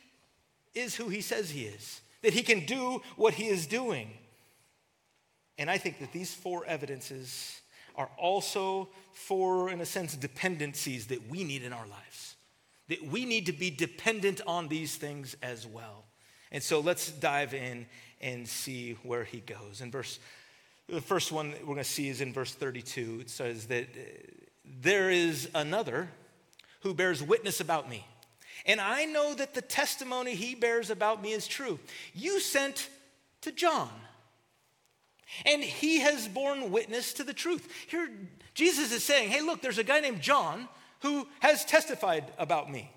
is 0.75 0.95
who 0.95 1.09
He 1.09 1.21
says 1.21 1.49
He 1.49 1.63
is, 1.63 2.01
that 2.21 2.33
He 2.33 2.43
can 2.43 2.65
do 2.65 3.01
what 3.15 3.33
He 3.33 3.47
is 3.47 3.65
doing. 3.65 4.11
And 5.57 5.71
I 5.71 5.77
think 5.77 5.99
that 5.99 6.11
these 6.11 6.33
four 6.33 6.65
evidences 6.65 7.61
are 7.95 8.09
also 8.17 8.89
four, 9.13 9.71
in 9.71 9.81
a 9.81 9.85
sense, 9.85 10.15
dependencies 10.15 11.07
that 11.07 11.27
we 11.29 11.43
need 11.43 11.63
in 11.63 11.73
our 11.73 11.87
lives 11.87 12.35
that 12.89 13.03
we 13.03 13.23
need 13.23 13.45
to 13.45 13.53
be 13.53 13.69
dependent 13.69 14.41
on 14.45 14.67
these 14.67 14.95
things 14.95 15.37
as 15.41 15.65
well. 15.65 16.05
And 16.51 16.63
so 16.63 16.79
let's 16.79 17.11
dive 17.11 17.53
in 17.53 17.85
and 18.21 18.47
see 18.47 18.97
where 19.03 19.23
he 19.23 19.39
goes. 19.39 19.81
In 19.81 19.91
verse, 19.91 20.19
the 20.87 21.01
first 21.01 21.31
one 21.31 21.51
we're 21.61 21.65
going 21.65 21.77
to 21.77 21.83
see 21.83 22.09
is 22.09 22.21
in 22.21 22.33
verse 22.33 22.53
32. 22.53 23.19
It 23.21 23.29
says 23.29 23.67
that 23.67 23.83
uh, 23.83 23.99
there 24.81 25.09
is 25.09 25.49
another 25.53 26.09
who 26.81 26.93
bears 26.93 27.21
witness 27.21 27.59
about 27.59 27.89
me. 27.89 28.05
And 28.65 28.81
I 28.81 29.05
know 29.05 29.33
that 29.33 29.53
the 29.53 29.61
testimony 29.61 30.35
he 30.35 30.55
bears 30.55 30.89
about 30.89 31.21
me 31.21 31.31
is 31.31 31.47
true. 31.47 31.79
You 32.13 32.39
sent 32.39 32.89
to 33.41 33.51
John, 33.51 33.89
and 35.45 35.63
he 35.63 35.99
has 35.99 36.27
borne 36.27 36.71
witness 36.71 37.13
to 37.13 37.23
the 37.23 37.33
truth. 37.33 37.69
Here, 37.87 38.09
Jesus 38.53 38.91
is 38.91 39.03
saying, 39.03 39.29
hey, 39.29 39.41
look, 39.41 39.61
there's 39.61 39.77
a 39.77 39.83
guy 39.83 40.01
named 40.01 40.21
John 40.21 40.67
who 41.01 41.27
has 41.39 41.63
testified 41.63 42.25
about 42.37 42.69
me. 42.69 42.91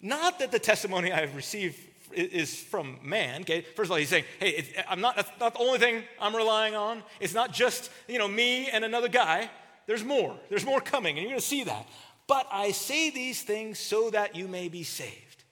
Not 0.00 0.38
that 0.38 0.52
the 0.52 0.58
testimony 0.58 1.12
I 1.12 1.20
have 1.20 1.34
received 1.34 1.78
is 2.12 2.56
from 2.56 2.98
man. 3.02 3.42
Okay, 3.42 3.62
first 3.62 3.88
of 3.88 3.92
all, 3.92 3.98
he's 3.98 4.08
saying, 4.08 4.24
"Hey, 4.38 4.66
I'm 4.88 5.00
not. 5.00 5.16
That's 5.16 5.30
not 5.38 5.54
the 5.54 5.60
only 5.60 5.78
thing 5.78 6.02
I'm 6.20 6.34
relying 6.34 6.74
on. 6.74 7.02
It's 7.20 7.34
not 7.34 7.52
just 7.52 7.90
you 8.08 8.18
know 8.18 8.28
me 8.28 8.68
and 8.68 8.84
another 8.84 9.08
guy. 9.08 9.50
There's 9.86 10.04
more. 10.04 10.36
There's 10.48 10.64
more 10.64 10.80
coming, 10.80 11.16
and 11.16 11.22
you're 11.22 11.32
going 11.32 11.40
to 11.40 11.46
see 11.46 11.64
that. 11.64 11.86
But 12.26 12.46
I 12.52 12.70
say 12.70 13.10
these 13.10 13.42
things 13.42 13.78
so 13.78 14.10
that 14.10 14.36
you 14.36 14.46
may 14.46 14.68
be 14.68 14.84
saved. 14.84 15.44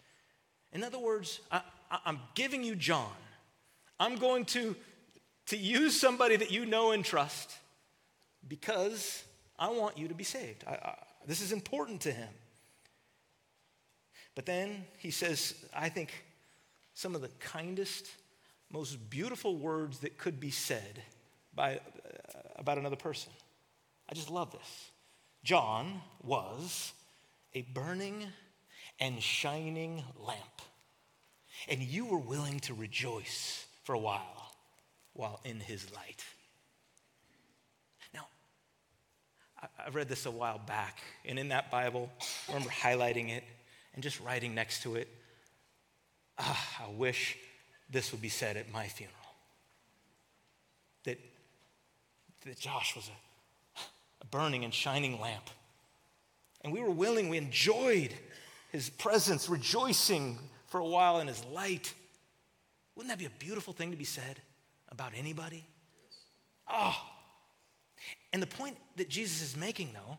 In 0.73 0.85
other 0.85 0.99
words, 0.99 1.41
I, 1.51 1.63
I'm 2.05 2.21
giving 2.35 2.63
you 2.63 2.77
John. 2.77 3.11
I'm 3.99 4.17
going 4.17 4.45
to 4.47 4.77
to 5.47 5.57
use 5.57 5.99
somebody 5.99 6.37
that 6.37 6.51
you 6.51 6.67
know 6.67 6.93
and 6.93 7.05
trust 7.05 7.57
because 8.47 9.25
I 9.59 9.71
want 9.71 9.99
you 9.99 10.09
to 10.09 10.15
be 10.15 10.25
saved. 10.25 10.65
I, 10.67 10.73
I, 10.73 10.95
this 11.27 11.41
is 11.41 11.53
important 11.53 12.03
to 12.03 12.13
him. 12.13 12.29
But 14.35 14.47
then 14.47 14.85
he 14.99 15.11
says, 15.11 15.55
I 15.75 15.89
think 15.89 16.13
some 16.99 17.15
of 17.15 17.21
the 17.21 17.29
kindest, 17.39 18.09
most 18.73 19.09
beautiful 19.09 19.57
words 19.57 20.01
that 20.01 20.19
could 20.19 20.41
be 20.41 20.51
said 20.51 21.01
by, 21.55 21.77
uh, 21.77 21.79
about 22.57 22.77
another 22.77 22.97
person. 22.97 23.33
I 24.11 24.15
just 24.15 24.29
love 24.29 24.51
this. 24.51 24.91
John 25.45 26.01
was 26.25 26.93
a 27.55 27.63
burning 27.63 28.27
and 28.99 29.23
shining 29.23 30.03
lamp, 30.19 30.61
and 31.69 31.81
you 31.81 32.05
were 32.05 32.19
willing 32.19 32.59
to 32.61 32.75
rejoice 32.75 33.65
for 33.85 33.95
a 33.95 33.99
while 34.01 34.53
while 35.13 35.39
in 35.45 35.61
his 35.61 35.87
light. 35.95 36.25
Now, 38.13 38.27
I 39.63 39.91
read 39.91 40.09
this 40.09 40.27
a 40.27 40.33
while 40.33 40.59
back, 40.59 40.99
and 41.25 41.39
in 41.39 41.51
that 41.51 41.71
Bible, 41.71 42.11
I 42.49 42.55
remember 42.55 42.73
highlighting 42.73 43.31
it 43.31 43.45
and 43.95 44.03
just 44.03 44.19
writing 44.19 44.53
next 44.53 44.83
to 44.83 44.97
it, 44.97 45.09
ah, 46.39 46.85
I 46.87 46.91
wish 46.91 47.37
this 47.91 48.13
would 48.13 48.21
be 48.21 48.29
said 48.29 48.57
at 48.57 48.71
my 48.73 48.87
funeral. 48.87 49.17
That, 51.05 51.19
that 52.45 52.59
Josh 52.59 52.95
was 52.97 53.09
a, 53.09 53.81
a 54.23 54.27
burning 54.27 54.65
and 54.65 54.73
shining 54.73 55.21
lamp. 55.21 55.51
And 56.63 56.73
we 56.73 56.81
were 56.81 56.91
willing, 56.91 57.29
we 57.29 57.39
enjoyed 57.39 58.13
his 58.71 58.91
presence, 58.91 59.49
rejoicing 59.49 60.39
for 60.67 60.81
a 60.81 60.87
while 60.87 61.21
in 61.21 61.29
his 61.29 61.45
light. 61.47 61.95
Wouldn't 62.95 63.11
that 63.11 63.19
be 63.19 63.27
a 63.27 63.39
beautiful 63.39 63.73
thing 63.73 63.91
to 63.91 63.97
be 63.97 64.05
said 64.05 64.41
about 64.91 65.13
anybody? 65.17 65.65
Oh, 66.71 66.97
and 68.33 68.43
the 68.43 68.47
point 68.47 68.77
that 68.97 69.09
Jesus 69.09 69.43
is 69.43 69.57
making, 69.57 69.91
though, 69.95 70.19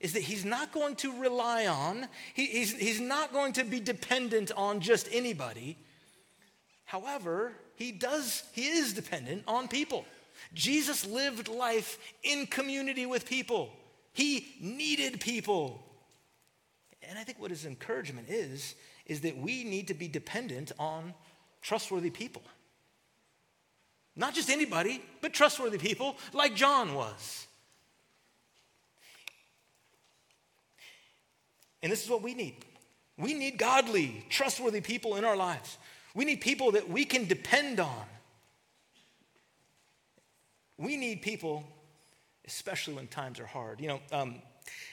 is 0.00 0.12
that 0.12 0.22
he's 0.22 0.44
not 0.44 0.72
going 0.72 0.96
to 0.96 1.20
rely 1.20 1.66
on, 1.66 2.08
he, 2.34 2.46
he's, 2.46 2.74
he's 2.74 3.00
not 3.00 3.32
going 3.32 3.52
to 3.54 3.64
be 3.64 3.80
dependent 3.80 4.52
on 4.56 4.80
just 4.80 5.08
anybody. 5.12 5.78
However, 6.84 7.52
he 7.76 7.92
does, 7.92 8.44
he 8.52 8.66
is 8.66 8.92
dependent 8.92 9.44
on 9.46 9.68
people. 9.68 10.04
Jesus 10.54 11.06
lived 11.06 11.48
life 11.48 11.98
in 12.22 12.46
community 12.46 13.06
with 13.06 13.26
people. 13.26 13.70
He 14.12 14.54
needed 14.60 15.20
people. 15.20 15.82
And 17.02 17.18
I 17.18 17.24
think 17.24 17.40
what 17.40 17.50
his 17.50 17.66
encouragement 17.66 18.28
is, 18.28 18.74
is 19.06 19.20
that 19.22 19.36
we 19.36 19.64
need 19.64 19.88
to 19.88 19.94
be 19.94 20.08
dependent 20.08 20.72
on 20.78 21.14
trustworthy 21.62 22.10
people. 22.10 22.42
Not 24.16 24.34
just 24.34 24.48
anybody, 24.50 25.02
but 25.20 25.32
trustworthy 25.34 25.78
people 25.78 26.16
like 26.32 26.54
John 26.54 26.94
was. 26.94 27.46
And 31.82 31.92
this 31.92 32.02
is 32.02 32.10
what 32.10 32.22
we 32.22 32.34
need. 32.34 32.56
We 33.18 33.34
need 33.34 33.58
godly, 33.58 34.24
trustworthy 34.28 34.80
people 34.80 35.16
in 35.16 35.24
our 35.24 35.36
lives. 35.36 35.78
We 36.14 36.24
need 36.24 36.40
people 36.40 36.72
that 36.72 36.88
we 36.88 37.04
can 37.04 37.26
depend 37.26 37.80
on. 37.80 38.04
We 40.78 40.96
need 40.96 41.22
people, 41.22 41.64
especially 42.46 42.94
when 42.94 43.06
times 43.06 43.40
are 43.40 43.46
hard. 43.46 43.80
You 43.80 43.88
know, 43.88 44.00
um, 44.12 44.36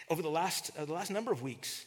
over 0.09 0.21
the 0.21 0.29
last, 0.29 0.71
uh, 0.77 0.85
the 0.85 0.93
last 0.93 1.11
number 1.11 1.31
of 1.31 1.41
weeks, 1.41 1.85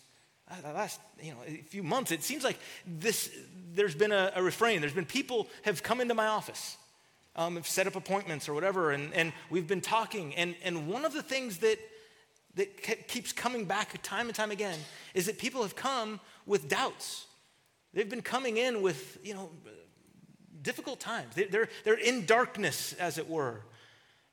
uh, 0.50 0.60
the 0.62 0.72
last 0.72 1.00
you 1.22 1.32
know, 1.32 1.38
a 1.46 1.62
few 1.62 1.82
months, 1.82 2.12
it 2.12 2.22
seems 2.22 2.44
like 2.44 2.58
this, 2.86 3.30
there's 3.74 3.94
been 3.94 4.12
a, 4.12 4.32
a 4.36 4.42
refrain. 4.42 4.80
There's 4.80 4.92
been 4.92 5.06
people 5.06 5.48
have 5.62 5.82
come 5.82 6.00
into 6.00 6.14
my 6.14 6.26
office 6.26 6.76
um, 7.36 7.62
set 7.62 7.86
up 7.86 7.96
appointments 7.96 8.48
or 8.48 8.54
whatever, 8.54 8.90
and, 8.90 9.12
and 9.14 9.32
we've 9.50 9.68
been 9.68 9.80
talking. 9.80 10.34
And, 10.34 10.56
and 10.64 10.88
one 10.88 11.04
of 11.04 11.12
the 11.12 11.22
things 11.22 11.58
that, 11.58 11.78
that 12.56 13.06
keeps 13.06 13.32
coming 13.32 13.64
back 13.64 14.02
time 14.02 14.26
and 14.26 14.34
time 14.34 14.50
again 14.50 14.78
is 15.14 15.26
that 15.26 15.38
people 15.38 15.62
have 15.62 15.76
come 15.76 16.20
with 16.46 16.68
doubts. 16.68 17.26
They've 17.92 18.08
been 18.08 18.22
coming 18.22 18.56
in 18.56 18.82
with, 18.82 19.18
you 19.22 19.34
know, 19.34 19.50
difficult 20.62 20.98
times. 20.98 21.34
They're, 21.34 21.68
they're 21.84 21.98
in 21.98 22.26
darkness, 22.26 22.94
as 22.94 23.18
it 23.18 23.28
were. 23.28 23.60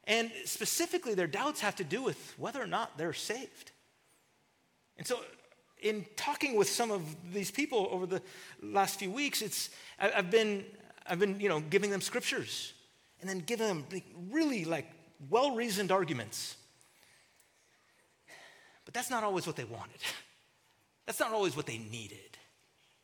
And 0.05 0.31
specifically, 0.45 1.13
their 1.13 1.27
doubts 1.27 1.61
have 1.61 1.75
to 1.77 1.83
do 1.83 2.01
with 2.01 2.33
whether 2.37 2.61
or 2.61 2.67
not 2.67 2.97
they're 2.97 3.13
saved. 3.13 3.71
And 4.97 5.07
so, 5.07 5.19
in 5.81 6.05
talking 6.15 6.55
with 6.55 6.69
some 6.69 6.91
of 6.91 7.03
these 7.33 7.51
people 7.51 7.87
over 7.91 8.05
the 8.05 8.21
last 8.61 8.99
few 8.99 9.11
weeks, 9.11 9.41
it's, 9.41 9.69
I've 9.99 10.31
been, 10.31 10.65
I've 11.05 11.19
been 11.19 11.39
you 11.39 11.49
know, 11.49 11.59
giving 11.59 11.89
them 11.89 12.01
scriptures 12.01 12.73
and 13.19 13.29
then 13.29 13.39
giving 13.39 13.67
them 13.67 13.85
really 14.31 14.65
like 14.65 14.89
well 15.29 15.55
reasoned 15.55 15.91
arguments. 15.91 16.57
But 18.85 18.93
that's 18.93 19.09
not 19.09 19.23
always 19.23 19.47
what 19.47 19.55
they 19.55 19.63
wanted. 19.63 19.99
That's 21.05 21.19
not 21.19 21.31
always 21.31 21.55
what 21.55 21.65
they 21.65 21.77
needed 21.77 22.37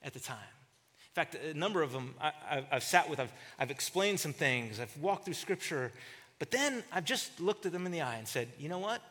at 0.01 0.13
the 0.13 0.19
time. 0.19 0.37
In 0.37 1.13
fact, 1.13 1.35
a 1.35 1.53
number 1.53 1.81
of 1.81 1.91
them 1.91 2.13
I, 2.21 2.63
have 2.69 2.83
sat 2.83 3.09
with, 3.09 3.19
I've, 3.19 3.33
I've 3.57 3.71
explained 3.71 4.19
some 4.19 4.33
things, 4.33 4.79
I've 4.79 4.95
walked 4.97 5.25
through 5.25 5.33
scripture, 5.33 5.91
but 6.37 6.51
then 6.51 6.83
I've 6.91 7.03
just 7.03 7.39
looked 7.39 7.65
at 7.65 7.71
them 7.71 7.85
in 7.85 7.91
the 7.91 8.01
eye 8.01 8.15
and 8.15 8.27
said, 8.27 8.47
you 8.57 8.69
know 8.69 8.79
what? 8.79 9.01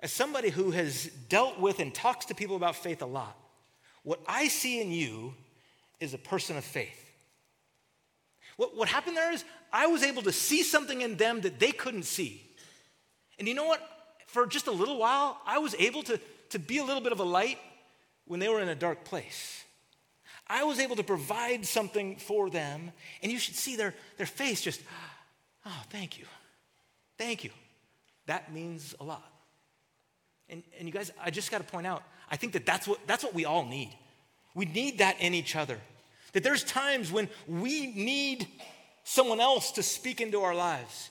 As 0.00 0.12
somebody 0.12 0.50
who 0.50 0.70
has 0.70 1.06
dealt 1.28 1.60
with 1.60 1.78
and 1.80 1.94
talks 1.94 2.26
to 2.26 2.34
people 2.34 2.56
about 2.56 2.74
faith 2.76 3.02
a 3.02 3.06
lot, 3.06 3.36
what 4.02 4.20
I 4.26 4.48
see 4.48 4.80
in 4.80 4.90
you 4.90 5.34
is 6.00 6.14
a 6.14 6.18
person 6.18 6.56
of 6.56 6.64
faith. 6.64 7.04
What, 8.56 8.76
what 8.76 8.88
happened 8.88 9.16
there 9.16 9.32
is 9.32 9.44
I 9.72 9.86
was 9.86 10.02
able 10.02 10.22
to 10.22 10.32
see 10.32 10.62
something 10.62 11.00
in 11.00 11.16
them 11.16 11.42
that 11.42 11.60
they 11.60 11.72
couldn't 11.72 12.04
see. 12.04 12.42
And 13.38 13.46
you 13.46 13.54
know 13.54 13.66
what? 13.66 13.97
For 14.28 14.46
just 14.46 14.66
a 14.66 14.70
little 14.70 14.98
while, 14.98 15.40
I 15.46 15.58
was 15.58 15.74
able 15.78 16.02
to, 16.04 16.20
to 16.50 16.58
be 16.58 16.78
a 16.78 16.84
little 16.84 17.02
bit 17.02 17.12
of 17.12 17.18
a 17.18 17.24
light 17.24 17.58
when 18.26 18.40
they 18.40 18.48
were 18.48 18.60
in 18.60 18.68
a 18.68 18.74
dark 18.74 19.04
place. 19.04 19.64
I 20.46 20.64
was 20.64 20.78
able 20.78 20.96
to 20.96 21.02
provide 21.02 21.64
something 21.64 22.16
for 22.16 22.50
them, 22.50 22.92
and 23.22 23.32
you 23.32 23.38
should 23.38 23.54
see 23.54 23.74
their, 23.74 23.94
their 24.18 24.26
face 24.26 24.60
just, 24.60 24.82
oh, 25.64 25.82
thank 25.88 26.18
you. 26.18 26.26
Thank 27.16 27.42
you. 27.42 27.50
That 28.26 28.52
means 28.52 28.94
a 29.00 29.04
lot. 29.04 29.32
And, 30.50 30.62
and 30.78 30.86
you 30.86 30.92
guys, 30.92 31.10
I 31.22 31.30
just 31.30 31.50
got 31.50 31.58
to 31.58 31.64
point 31.64 31.86
out, 31.86 32.02
I 32.30 32.36
think 32.36 32.52
that 32.52 32.66
that's 32.66 32.86
what, 32.86 32.98
that's 33.06 33.24
what 33.24 33.32
we 33.32 33.46
all 33.46 33.64
need. 33.64 33.96
We 34.54 34.66
need 34.66 34.98
that 34.98 35.20
in 35.20 35.32
each 35.32 35.56
other. 35.56 35.78
That 36.34 36.42
there's 36.42 36.64
times 36.64 37.10
when 37.10 37.30
we 37.46 37.86
need 37.94 38.46
someone 39.04 39.40
else 39.40 39.72
to 39.72 39.82
speak 39.82 40.20
into 40.20 40.42
our 40.42 40.54
lives 40.54 41.08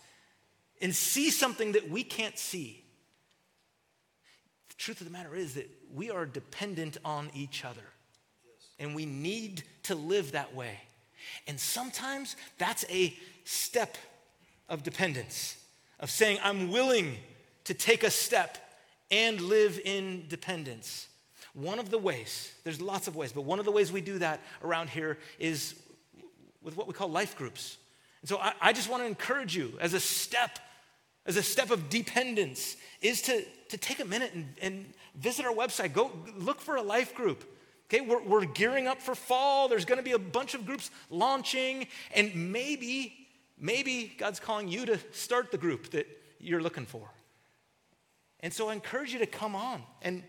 and 0.81 0.95
see 0.95 1.31
something 1.31 1.71
that 1.71 1.89
we 1.89 2.03
can't 2.03 2.37
see. 2.37 2.83
Truth 4.77 5.01
of 5.01 5.07
the 5.07 5.13
matter 5.13 5.35
is 5.35 5.55
that 5.55 5.69
we 5.93 6.09
are 6.11 6.25
dependent 6.25 6.97
on 7.03 7.29
each 7.33 7.65
other. 7.65 7.81
And 8.79 8.93
we 8.93 9.05
need 9.05 9.63
to 9.83 9.95
live 9.95 10.33
that 10.33 10.53
way. 10.53 10.79
And 11.47 11.59
sometimes 11.59 12.35
that's 12.57 12.85
a 12.89 13.15
step 13.43 13.97
of 14.69 14.83
dependence, 14.83 15.57
of 15.99 16.11
saying, 16.11 16.39
I'm 16.43 16.71
willing 16.71 17.15
to 17.63 17.73
take 17.73 18.03
a 18.03 18.11
step 18.11 18.57
and 19.09 19.41
live 19.41 19.79
in 19.83 20.25
dependence. 20.27 21.07
One 21.53 21.79
of 21.79 21.89
the 21.89 21.97
ways, 21.97 22.53
there's 22.63 22.79
lots 22.79 23.07
of 23.07 23.15
ways, 23.15 23.31
but 23.31 23.41
one 23.41 23.57
of 23.57 23.65
the 23.65 23.71
ways 23.71 23.91
we 23.91 24.01
do 24.01 24.19
that 24.19 24.41
around 24.63 24.89
here 24.89 25.17
is 25.39 25.73
with 26.61 26.77
what 26.77 26.87
we 26.87 26.93
call 26.93 27.09
life 27.09 27.35
groups. 27.35 27.77
And 28.21 28.29
so 28.29 28.37
I, 28.37 28.53
I 28.61 28.73
just 28.73 28.89
want 28.89 29.01
to 29.03 29.07
encourage 29.07 29.55
you 29.55 29.73
as 29.79 29.93
a 29.93 29.99
step, 29.99 30.59
as 31.27 31.37
a 31.37 31.43
step 31.43 31.69
of 31.69 31.89
dependence, 31.89 32.77
is 33.01 33.21
to, 33.23 33.43
to 33.69 33.77
take 33.77 33.99
a 33.99 34.05
minute 34.05 34.31
and, 34.33 34.53
and 34.61 34.93
visit 35.15 35.45
our 35.45 35.53
website. 35.53 35.93
Go 35.93 36.11
look 36.37 36.59
for 36.59 36.77
a 36.77 36.81
life 36.81 37.13
group. 37.13 37.43
Okay, 37.85 38.01
we're, 38.01 38.23
we're 38.23 38.45
gearing 38.45 38.87
up 38.87 39.01
for 39.01 39.13
fall. 39.13 39.67
There's 39.67 39.85
going 39.85 39.99
to 39.99 40.03
be 40.03 40.13
a 40.13 40.19
bunch 40.19 40.55
of 40.55 40.65
groups 40.65 40.89
launching, 41.09 41.87
and 42.13 42.51
maybe, 42.51 43.27
maybe 43.59 44.13
God's 44.17 44.39
calling 44.39 44.67
you 44.67 44.85
to 44.87 44.99
start 45.11 45.51
the 45.51 45.57
group 45.57 45.91
that 45.91 46.07
you're 46.39 46.61
looking 46.61 46.85
for. 46.85 47.07
And 48.39 48.51
so 48.51 48.69
I 48.69 48.73
encourage 48.73 49.13
you 49.13 49.19
to 49.19 49.25
come 49.25 49.55
on 49.55 49.83
and 50.01 50.23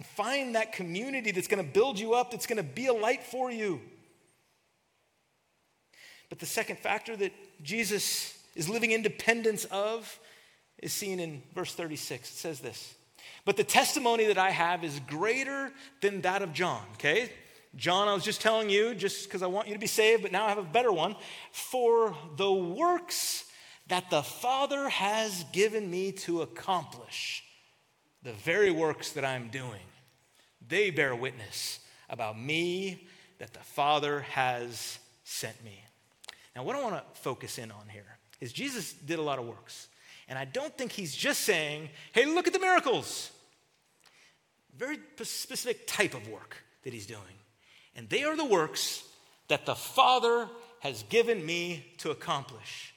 and 0.00 0.06
find 0.06 0.54
that 0.54 0.72
community 0.72 1.30
that's 1.30 1.46
going 1.46 1.62
to 1.62 1.72
build 1.72 1.98
you 1.98 2.14
up, 2.14 2.30
that's 2.30 2.46
going 2.46 2.56
to 2.56 2.62
be 2.62 2.86
a 2.86 2.92
light 2.92 3.22
for 3.22 3.50
you. 3.50 3.82
But 6.30 6.38
the 6.38 6.46
second 6.46 6.78
factor 6.78 7.14
that 7.16 7.32
Jesus 7.62 8.39
is 8.54 8.68
living 8.68 8.92
independence 8.92 9.64
of 9.66 10.18
is 10.78 10.92
seen 10.92 11.20
in 11.20 11.42
verse 11.54 11.74
36. 11.74 12.30
It 12.30 12.34
says 12.34 12.60
this 12.60 12.94
But 13.44 13.56
the 13.56 13.64
testimony 13.64 14.26
that 14.26 14.38
I 14.38 14.50
have 14.50 14.84
is 14.84 15.00
greater 15.00 15.72
than 16.00 16.22
that 16.22 16.42
of 16.42 16.52
John, 16.52 16.82
okay? 16.94 17.30
John, 17.76 18.08
I 18.08 18.14
was 18.14 18.24
just 18.24 18.40
telling 18.40 18.68
you, 18.68 18.94
just 18.94 19.24
because 19.24 19.42
I 19.42 19.46
want 19.46 19.68
you 19.68 19.74
to 19.74 19.80
be 19.80 19.86
saved, 19.86 20.22
but 20.22 20.32
now 20.32 20.44
I 20.44 20.48
have 20.48 20.58
a 20.58 20.62
better 20.62 20.92
one. 20.92 21.14
For 21.52 22.16
the 22.36 22.52
works 22.52 23.44
that 23.86 24.10
the 24.10 24.22
Father 24.22 24.88
has 24.88 25.44
given 25.52 25.88
me 25.88 26.10
to 26.12 26.42
accomplish, 26.42 27.44
the 28.24 28.32
very 28.32 28.72
works 28.72 29.12
that 29.12 29.24
I'm 29.24 29.48
doing, 29.48 29.80
they 30.66 30.90
bear 30.90 31.14
witness 31.14 31.78
about 32.08 32.38
me 32.38 33.06
that 33.38 33.52
the 33.52 33.60
Father 33.60 34.20
has 34.20 34.98
sent 35.22 35.62
me. 35.64 35.84
Now, 36.56 36.64
what 36.64 36.74
I 36.74 36.82
want 36.82 36.96
to 36.96 37.20
focus 37.20 37.56
in 37.56 37.70
on 37.70 37.88
here 37.88 38.18
is 38.40 38.52
Jesus 38.52 38.92
did 38.92 39.18
a 39.18 39.22
lot 39.22 39.38
of 39.38 39.46
works. 39.46 39.88
And 40.28 40.38
I 40.38 40.44
don't 40.44 40.76
think 40.76 40.92
he's 40.92 41.14
just 41.14 41.42
saying, 41.42 41.88
hey, 42.12 42.24
look 42.24 42.46
at 42.46 42.52
the 42.52 42.58
miracles. 42.58 43.30
Very 44.76 44.98
specific 45.20 45.86
type 45.86 46.14
of 46.14 46.28
work 46.28 46.56
that 46.84 46.92
he's 46.92 47.06
doing. 47.06 47.20
And 47.96 48.08
they 48.08 48.22
are 48.22 48.36
the 48.36 48.44
works 48.44 49.02
that 49.48 49.66
the 49.66 49.74
Father 49.74 50.48
has 50.80 51.02
given 51.04 51.44
me 51.44 51.84
to 51.98 52.10
accomplish. 52.10 52.94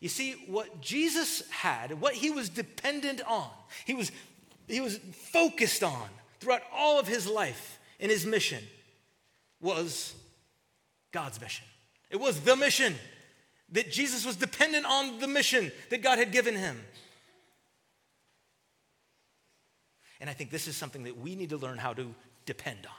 You 0.00 0.08
see, 0.08 0.32
what 0.48 0.80
Jesus 0.80 1.48
had, 1.50 2.00
what 2.00 2.14
he 2.14 2.30
was 2.30 2.48
dependent 2.48 3.22
on, 3.26 3.48
he 3.86 3.94
was, 3.94 4.10
he 4.66 4.80
was 4.80 4.98
focused 5.32 5.84
on, 5.84 6.08
throughout 6.40 6.62
all 6.74 6.98
of 6.98 7.06
his 7.06 7.28
life 7.28 7.78
and 8.00 8.10
his 8.10 8.26
mission 8.26 8.62
was 9.60 10.12
God's 11.12 11.40
mission. 11.40 11.64
It 12.10 12.18
was 12.18 12.40
the 12.40 12.56
mission 12.56 12.96
that 13.72 13.90
Jesus 13.90 14.24
was 14.24 14.36
dependent 14.36 14.86
on 14.86 15.18
the 15.18 15.26
mission 15.26 15.72
that 15.90 16.02
God 16.02 16.18
had 16.18 16.30
given 16.30 16.54
him. 16.54 16.80
And 20.20 20.30
I 20.30 20.34
think 20.34 20.50
this 20.50 20.68
is 20.68 20.76
something 20.76 21.04
that 21.04 21.18
we 21.18 21.34
need 21.34 21.50
to 21.50 21.56
learn 21.56 21.78
how 21.78 21.92
to 21.94 22.14
depend 22.46 22.86
on. 22.86 22.92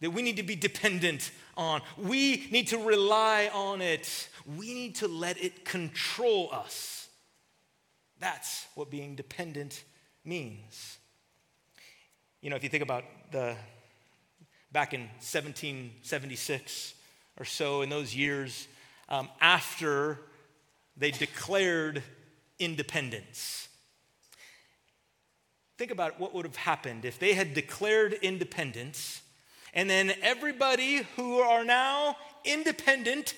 That 0.00 0.10
we 0.12 0.22
need 0.22 0.36
to 0.36 0.42
be 0.42 0.56
dependent 0.56 1.30
on. 1.56 1.82
We 1.98 2.48
need 2.50 2.68
to 2.68 2.78
rely 2.78 3.50
on 3.52 3.82
it. 3.82 4.28
We 4.56 4.72
need 4.72 4.94
to 4.96 5.08
let 5.08 5.42
it 5.42 5.66
control 5.66 6.48
us. 6.50 7.08
That's 8.18 8.66
what 8.74 8.90
being 8.90 9.16
dependent 9.16 9.84
means. 10.24 10.98
You 12.40 12.48
know, 12.48 12.56
if 12.56 12.62
you 12.62 12.70
think 12.70 12.82
about 12.82 13.04
the 13.32 13.56
back 14.72 14.94
in 14.94 15.00
1776 15.00 16.94
or 17.38 17.44
so, 17.44 17.82
in 17.82 17.90
those 17.90 18.14
years 18.14 18.66
um, 19.10 19.28
after 19.40 20.18
they 20.96 21.10
declared 21.10 22.02
independence. 22.58 23.68
Think 25.78 25.90
about 25.90 26.20
what 26.20 26.34
would 26.34 26.44
have 26.44 26.56
happened 26.56 27.04
if 27.04 27.18
they 27.18 27.34
had 27.34 27.54
declared 27.54 28.12
independence 28.12 29.22
and 29.72 29.88
then 29.88 30.12
everybody 30.22 31.02
who 31.16 31.38
are 31.38 31.64
now 31.64 32.16
independent 32.44 33.34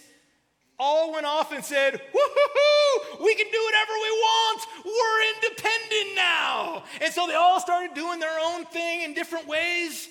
all 0.79 1.13
went 1.13 1.27
off 1.27 1.53
and 1.53 1.65
said, 1.65 1.95
Woohoo, 1.95 3.25
we 3.25 3.35
can 3.35 3.47
do 3.53 3.65
whatever 3.65 3.93
we 3.93 4.11
want. 4.11 4.67
We're 4.85 5.35
independent 5.35 6.17
now. 6.17 6.85
And 7.01 7.13
so 7.13 7.27
they 7.27 7.35
all 7.35 7.61
started 7.61 7.95
doing 7.95 8.19
their 8.19 8.39
own 8.41 8.65
thing 8.67 9.03
in 9.03 9.15
different 9.15 9.47
ways. 9.47 10.09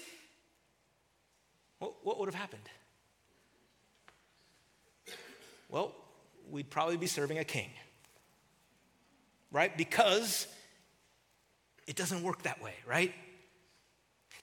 What, 1.79 1.93
what 2.03 2.19
would 2.19 2.27
have 2.27 2.35
happened? 2.35 2.61
Well, 5.71 5.95
we'd 6.49 6.69
probably 6.69 6.97
be 6.97 7.07
serving 7.07 7.39
a 7.39 7.45
king, 7.45 7.69
right? 9.51 9.75
Because 9.75 10.45
it 11.87 11.95
doesn't 11.95 12.21
work 12.23 12.43
that 12.43 12.61
way, 12.61 12.73
right? 12.85 13.13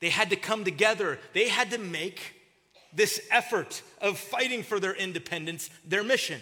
They 0.00 0.08
had 0.08 0.30
to 0.30 0.36
come 0.36 0.64
together, 0.64 1.18
they 1.34 1.48
had 1.48 1.70
to 1.72 1.78
make 1.78 2.34
this 2.94 3.20
effort 3.30 3.82
of 4.00 4.18
fighting 4.18 4.62
for 4.62 4.80
their 4.80 4.94
independence 4.94 5.68
their 5.84 6.02
mission. 6.02 6.40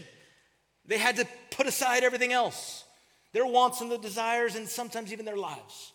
They 0.86 0.98
had 0.98 1.16
to 1.16 1.26
put 1.50 1.66
aside 1.66 2.04
everything 2.04 2.32
else, 2.32 2.84
their 3.32 3.44
wants 3.44 3.80
and 3.80 3.90
the 3.90 3.98
desires, 3.98 4.54
and 4.54 4.68
sometimes 4.68 5.12
even 5.12 5.24
their 5.24 5.36
lives, 5.36 5.92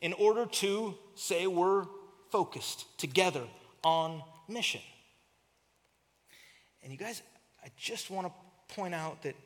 in 0.00 0.14
order 0.14 0.46
to 0.46 0.94
say 1.14 1.46
we're 1.46 1.84
focused 2.30 2.86
together 2.98 3.42
on 3.84 4.22
mission. 4.48 4.80
And 6.82 6.90
you 6.90 6.96
guys, 6.96 7.20
I 7.64 7.68
just 7.76 8.10
want 8.10 8.26
to 8.26 8.74
point 8.74 8.94
out 8.94 9.22
that 9.22 9.36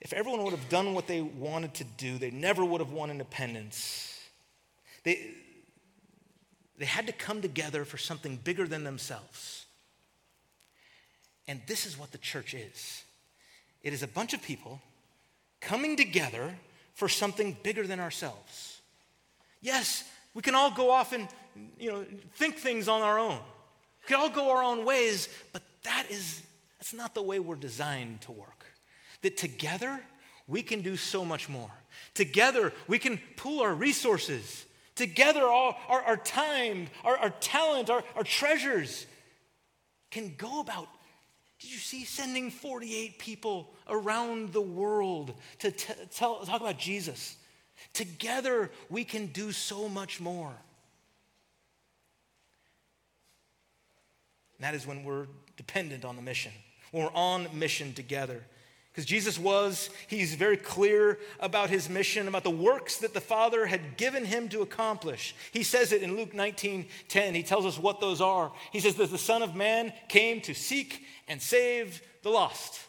if 0.00 0.12
everyone 0.12 0.42
would 0.44 0.52
have 0.52 0.68
done 0.68 0.94
what 0.94 1.06
they 1.06 1.20
wanted 1.20 1.74
to 1.74 1.84
do, 1.84 2.18
they 2.18 2.30
never 2.30 2.64
would 2.64 2.80
have 2.80 2.90
won 2.90 3.10
independence. 3.10 4.20
They, 5.04 5.30
they 6.78 6.84
had 6.84 7.06
to 7.06 7.12
come 7.12 7.40
together 7.40 7.84
for 7.84 7.96
something 7.96 8.36
bigger 8.36 8.66
than 8.66 8.84
themselves. 8.84 9.66
And 11.48 11.62
this 11.66 11.86
is 11.86 11.98
what 11.98 12.12
the 12.12 12.18
church 12.18 12.54
is 12.54 13.04
it 13.82 13.92
is 13.92 14.02
a 14.02 14.08
bunch 14.08 14.34
of 14.34 14.42
people 14.42 14.80
coming 15.60 15.96
together 15.96 16.54
for 16.94 17.08
something 17.08 17.56
bigger 17.62 17.86
than 17.86 18.00
ourselves. 18.00 18.80
Yes, 19.60 20.04
we 20.34 20.42
can 20.42 20.54
all 20.54 20.70
go 20.70 20.90
off 20.90 21.12
and 21.12 21.28
you 21.78 21.90
know, 21.90 22.04
think 22.34 22.56
things 22.56 22.88
on 22.88 23.02
our 23.02 23.18
own. 23.18 23.38
We 24.02 24.08
can 24.08 24.16
all 24.16 24.28
go 24.28 24.50
our 24.50 24.62
own 24.62 24.84
ways, 24.84 25.28
but 25.52 25.62
that 25.84 26.06
is 26.10 26.42
that's 26.78 26.94
not 26.94 27.14
the 27.14 27.22
way 27.22 27.38
we're 27.38 27.56
designed 27.56 28.20
to 28.22 28.32
work. 28.32 28.66
That 29.22 29.36
together 29.36 30.00
we 30.46 30.62
can 30.62 30.82
do 30.82 30.96
so 30.96 31.24
much 31.24 31.48
more. 31.48 31.70
Together, 32.14 32.72
we 32.86 32.98
can 32.98 33.18
pool 33.36 33.62
our 33.62 33.74
resources. 33.74 34.64
Together, 34.94 35.42
all, 35.42 35.76
our, 35.88 36.02
our 36.02 36.16
time, 36.16 36.86
our, 37.04 37.16
our 37.18 37.30
talent, 37.30 37.90
our, 37.90 38.04
our 38.14 38.22
treasures 38.22 39.06
can 40.10 40.34
go 40.36 40.60
about. 40.60 40.88
Did 41.58 41.72
you 41.72 41.78
see 41.78 42.04
sending 42.04 42.50
48 42.50 43.18
people 43.18 43.74
around 43.88 44.52
the 44.52 44.60
world 44.60 45.34
to 45.60 45.70
t- 45.70 45.94
tell, 46.14 46.44
talk 46.44 46.60
about 46.60 46.78
Jesus? 46.78 47.36
Together, 47.92 48.70
we 48.88 49.04
can 49.04 49.26
do 49.26 49.52
so 49.52 49.88
much 49.88 50.20
more. 50.20 50.54
And 54.56 54.64
that 54.64 54.74
is 54.74 54.86
when 54.86 55.02
we're 55.04 55.26
dependent 55.56 56.04
on 56.04 56.16
the 56.16 56.22
mission, 56.22 56.52
when 56.96 57.04
we're 57.04 57.12
on 57.12 57.46
mission 57.52 57.92
together. 57.92 58.42
Because 58.90 59.04
Jesus 59.04 59.38
was, 59.38 59.90
he's 60.06 60.34
very 60.34 60.56
clear 60.56 61.18
about 61.40 61.68
his 61.68 61.90
mission, 61.90 62.26
about 62.26 62.42
the 62.44 62.50
works 62.50 62.96
that 62.98 63.12
the 63.12 63.20
Father 63.20 63.66
had 63.66 63.98
given 63.98 64.24
him 64.24 64.48
to 64.48 64.62
accomplish. 64.62 65.34
He 65.52 65.62
says 65.62 65.92
it 65.92 66.02
in 66.02 66.16
Luke 66.16 66.32
19 66.32 66.86
10. 67.08 67.34
He 67.34 67.42
tells 67.42 67.66
us 67.66 67.78
what 67.78 68.00
those 68.00 68.22
are. 68.22 68.50
He 68.72 68.80
says 68.80 68.94
that 68.94 69.10
the 69.10 69.18
Son 69.18 69.42
of 69.42 69.54
Man 69.54 69.92
came 70.08 70.40
to 70.40 70.54
seek 70.54 71.02
and 71.28 71.42
save 71.42 72.00
the 72.22 72.30
lost. 72.30 72.80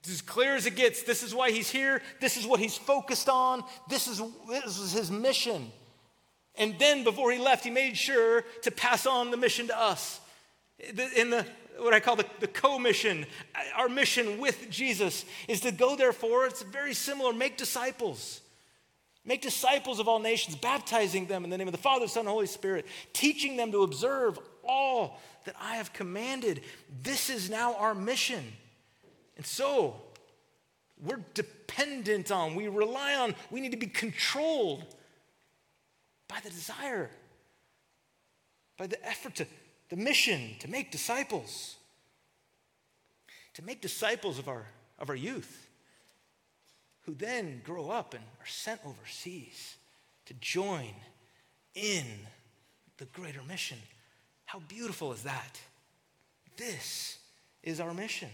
It's 0.00 0.10
as 0.10 0.22
clear 0.22 0.54
as 0.54 0.64
it 0.64 0.74
gets. 0.74 1.02
This 1.02 1.22
is 1.22 1.34
why 1.34 1.50
he's 1.50 1.68
here. 1.68 2.00
This 2.22 2.38
is 2.38 2.46
what 2.46 2.58
he's 2.58 2.78
focused 2.78 3.28
on. 3.28 3.64
This 3.90 4.08
is, 4.08 4.22
this 4.48 4.78
is 4.78 4.92
his 4.92 5.10
mission. 5.10 5.70
And 6.54 6.78
then 6.78 7.04
before 7.04 7.30
he 7.30 7.38
left, 7.38 7.64
he 7.64 7.70
made 7.70 7.98
sure 7.98 8.44
to 8.62 8.70
pass 8.70 9.04
on 9.04 9.30
the 9.30 9.36
mission 9.36 9.66
to 9.66 9.78
us. 9.78 10.20
In 10.78 11.28
the 11.28 11.44
what 11.78 11.94
I 11.94 12.00
call 12.00 12.16
the, 12.16 12.26
the 12.40 12.46
co-mission, 12.46 13.26
uh, 13.54 13.80
our 13.80 13.88
mission 13.88 14.38
with 14.38 14.70
Jesus 14.70 15.24
is 15.48 15.60
to 15.60 15.72
go 15.72 15.96
therefore, 15.96 16.46
it's 16.46 16.62
very 16.62 16.94
similar, 16.94 17.32
make 17.32 17.56
disciples. 17.56 18.40
Make 19.24 19.42
disciples 19.42 19.98
of 19.98 20.06
all 20.06 20.20
nations, 20.20 20.56
baptizing 20.56 21.26
them 21.26 21.42
in 21.42 21.50
the 21.50 21.58
name 21.58 21.66
of 21.66 21.72
the 21.72 21.78
Father, 21.78 22.06
Son, 22.06 22.20
and 22.20 22.28
Holy 22.28 22.46
Spirit, 22.46 22.86
teaching 23.12 23.56
them 23.56 23.72
to 23.72 23.82
observe 23.82 24.38
all 24.62 25.18
that 25.44 25.56
I 25.60 25.76
have 25.76 25.92
commanded. 25.92 26.62
This 27.02 27.28
is 27.28 27.50
now 27.50 27.74
our 27.74 27.94
mission. 27.94 28.44
And 29.36 29.44
so, 29.44 30.00
we're 31.02 31.20
dependent 31.34 32.30
on, 32.30 32.54
we 32.54 32.68
rely 32.68 33.14
on, 33.14 33.34
we 33.50 33.60
need 33.60 33.72
to 33.72 33.76
be 33.76 33.86
controlled 33.86 34.84
by 36.28 36.38
the 36.42 36.50
desire, 36.50 37.10
by 38.78 38.86
the 38.86 39.04
effort 39.06 39.34
to 39.36 39.46
the 39.88 39.96
mission 39.96 40.56
to 40.60 40.68
make 40.68 40.90
disciples, 40.90 41.76
to 43.54 43.62
make 43.62 43.80
disciples 43.80 44.38
of 44.38 44.48
our, 44.48 44.66
of 44.98 45.08
our 45.08 45.16
youth, 45.16 45.68
who 47.02 47.14
then 47.14 47.60
grow 47.64 47.90
up 47.90 48.14
and 48.14 48.24
are 48.40 48.46
sent 48.46 48.80
overseas 48.84 49.76
to 50.26 50.34
join 50.34 50.92
in 51.74 52.04
the 52.98 53.04
greater 53.06 53.42
mission. 53.42 53.78
How 54.44 54.58
beautiful 54.58 55.12
is 55.12 55.22
that? 55.22 55.60
This 56.56 57.18
is 57.62 57.80
our 57.80 57.94
mission. 57.94 58.30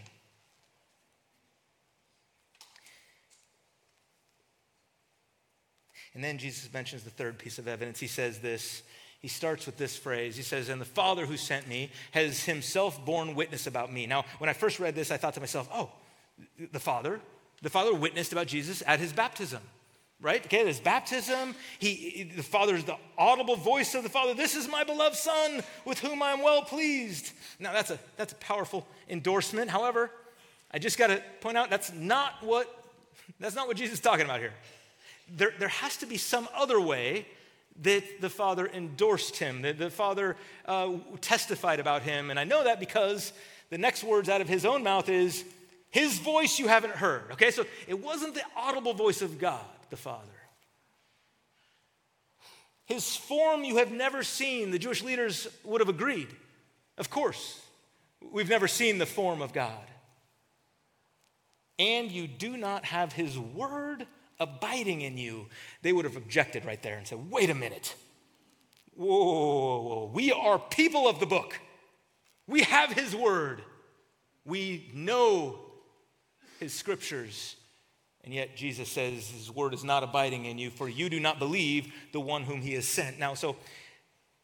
And 6.13 6.23
then 6.23 6.37
Jesus 6.37 6.71
mentions 6.71 7.03
the 7.03 7.09
third 7.09 7.39
piece 7.39 7.57
of 7.57 7.67
evidence. 7.67 7.99
He 7.99 8.07
says 8.07 8.39
this 8.39 8.83
he 9.23 9.29
starts 9.29 9.65
with 9.65 9.77
this 9.77 9.95
phrase. 9.95 10.35
He 10.35 10.43
says, 10.43 10.67
And 10.67 10.81
the 10.81 10.85
Father 10.85 11.25
who 11.25 11.37
sent 11.37 11.65
me 11.65 11.89
has 12.11 12.43
himself 12.43 13.03
borne 13.05 13.35
witness 13.35 13.67
about 13.67 13.91
me. 13.91 14.05
Now, 14.05 14.25
when 14.37 14.49
I 14.49 14.53
first 14.53 14.81
read 14.81 14.95
this, 14.95 15.11
I 15.11 15.17
thought 15.17 15.33
to 15.35 15.39
myself, 15.39 15.69
oh, 15.73 15.89
the 16.73 16.79
Father, 16.79 17.21
the 17.61 17.69
Father 17.69 17.93
witnessed 17.93 18.33
about 18.33 18.47
Jesus 18.47 18.83
at 18.85 18.99
his 18.99 19.13
baptism, 19.13 19.61
right? 20.19 20.45
Okay, 20.45 20.67
his 20.67 20.81
baptism, 20.81 21.55
he, 21.79 22.33
the 22.35 22.43
Father 22.43 22.75
is 22.75 22.83
the 22.83 22.97
audible 23.17 23.55
voice 23.55 23.95
of 23.95 24.03
the 24.03 24.09
Father. 24.09 24.33
This 24.33 24.57
is 24.57 24.67
my 24.67 24.83
beloved 24.83 25.15
Son 25.15 25.63
with 25.85 25.99
whom 25.99 26.21
I 26.21 26.31
am 26.31 26.41
well 26.41 26.61
pleased. 26.61 27.31
Now, 27.61 27.71
that's 27.71 27.91
a, 27.91 27.99
that's 28.17 28.33
a 28.33 28.37
powerful 28.37 28.85
endorsement. 29.09 29.71
However, 29.71 30.11
I 30.69 30.79
just 30.79 30.97
got 30.97 31.07
to 31.07 31.23
point 31.39 31.55
out 31.55 31.69
that's 31.69 31.93
not 31.93 32.33
what, 32.41 32.67
that's 33.39 33.55
not 33.55 33.69
what 33.69 33.77
Jesus 33.77 33.93
is 33.93 34.01
talking 34.01 34.25
about 34.25 34.41
here. 34.41 34.53
There, 35.33 35.53
there 35.59 35.69
has 35.69 35.95
to 35.97 36.05
be 36.05 36.17
some 36.17 36.49
other 36.53 36.81
way 36.81 37.25
that 37.81 38.21
the 38.21 38.29
Father 38.29 38.67
endorsed 38.67 39.37
him, 39.37 39.63
that 39.63 39.77
the 39.77 39.89
Father 39.89 40.35
uh, 40.65 40.93
testified 41.21 41.79
about 41.79 42.03
him. 42.03 42.29
And 42.29 42.39
I 42.39 42.43
know 42.43 42.63
that 42.63 42.79
because 42.79 43.33
the 43.69 43.77
next 43.77 44.03
words 44.03 44.29
out 44.29 44.41
of 44.41 44.47
his 44.47 44.65
own 44.65 44.83
mouth 44.83 45.09
is, 45.09 45.43
His 45.89 46.17
voice 46.17 46.57
you 46.57 46.67
haven't 46.67 46.95
heard. 46.95 47.23
Okay, 47.33 47.51
so 47.51 47.65
it 47.87 48.01
wasn't 48.01 48.33
the 48.33 48.41
audible 48.55 48.95
voice 48.95 49.21
of 49.21 49.37
God, 49.37 49.63
the 49.91 49.95
Father. 49.95 50.25
His 52.85 53.15
form 53.15 53.63
you 53.63 53.77
have 53.77 53.91
never 53.91 54.23
seen. 54.23 54.71
The 54.71 54.79
Jewish 54.79 55.03
leaders 55.03 55.47
would 55.63 55.81
have 55.81 55.89
agreed. 55.89 56.29
Of 56.97 57.09
course, 57.11 57.61
we've 58.31 58.49
never 58.49 58.67
seen 58.67 58.97
the 58.97 59.05
form 59.05 59.41
of 59.41 59.53
God. 59.53 59.85
And 61.77 62.11
you 62.11 62.27
do 62.27 62.57
not 62.57 62.85
have 62.85 63.13
his 63.13 63.37
word 63.37 64.07
abiding 64.39 65.01
in 65.01 65.17
you, 65.17 65.47
they 65.81 65.93
would 65.93 66.05
have 66.05 66.15
objected 66.15 66.65
right 66.65 66.81
there 66.81 66.97
and 66.97 67.07
said, 67.07 67.31
wait 67.31 67.49
a 67.49 67.55
minute. 67.55 67.95
Whoa, 68.95 69.07
whoa, 69.07 69.81
whoa, 69.81 70.11
we 70.13 70.31
are 70.31 70.59
people 70.59 71.07
of 71.07 71.19
the 71.19 71.25
book. 71.25 71.59
We 72.47 72.61
have 72.63 72.91
his 72.91 73.15
word. 73.15 73.63
We 74.45 74.91
know 74.93 75.59
his 76.59 76.73
scriptures. 76.73 77.55
And 78.23 78.33
yet 78.33 78.55
Jesus 78.55 78.89
says 78.89 79.29
his 79.29 79.51
word 79.51 79.73
is 79.73 79.83
not 79.83 80.03
abiding 80.03 80.45
in 80.45 80.57
you, 80.57 80.69
for 80.69 80.87
you 80.87 81.09
do 81.09 81.19
not 81.19 81.39
believe 81.39 81.91
the 82.11 82.19
one 82.19 82.43
whom 82.43 82.61
he 82.61 82.73
has 82.73 82.87
sent. 82.87 83.19
Now, 83.19 83.33
so 83.33 83.55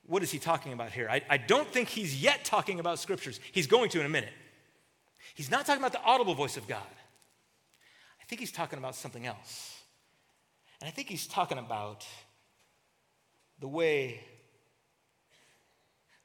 what 0.05 0.23
is 0.23 0.31
he 0.31 0.39
talking 0.39 0.73
about 0.73 0.91
here? 0.91 1.07
I, 1.09 1.21
I 1.29 1.37
don't 1.37 1.67
think 1.71 1.87
he's 1.87 2.21
yet 2.21 2.43
talking 2.43 2.79
about 2.79 2.99
scriptures. 2.99 3.39
He's 3.51 3.67
going 3.67 3.89
to 3.91 3.99
in 3.99 4.05
a 4.05 4.09
minute. 4.09 4.33
He's 5.35 5.51
not 5.51 5.65
talking 5.65 5.81
about 5.81 5.91
the 5.91 6.01
audible 6.01 6.33
voice 6.33 6.57
of 6.57 6.67
God. 6.67 6.81
I 8.19 8.25
think 8.25 8.39
he's 8.39 8.51
talking 8.51 8.79
about 8.79 8.95
something 8.95 9.25
else. 9.25 9.78
And 10.81 10.87
I 10.87 10.91
think 10.91 11.09
he's 11.09 11.27
talking 11.27 11.57
about 11.57 12.05
the 13.59 13.67
way 13.67 14.23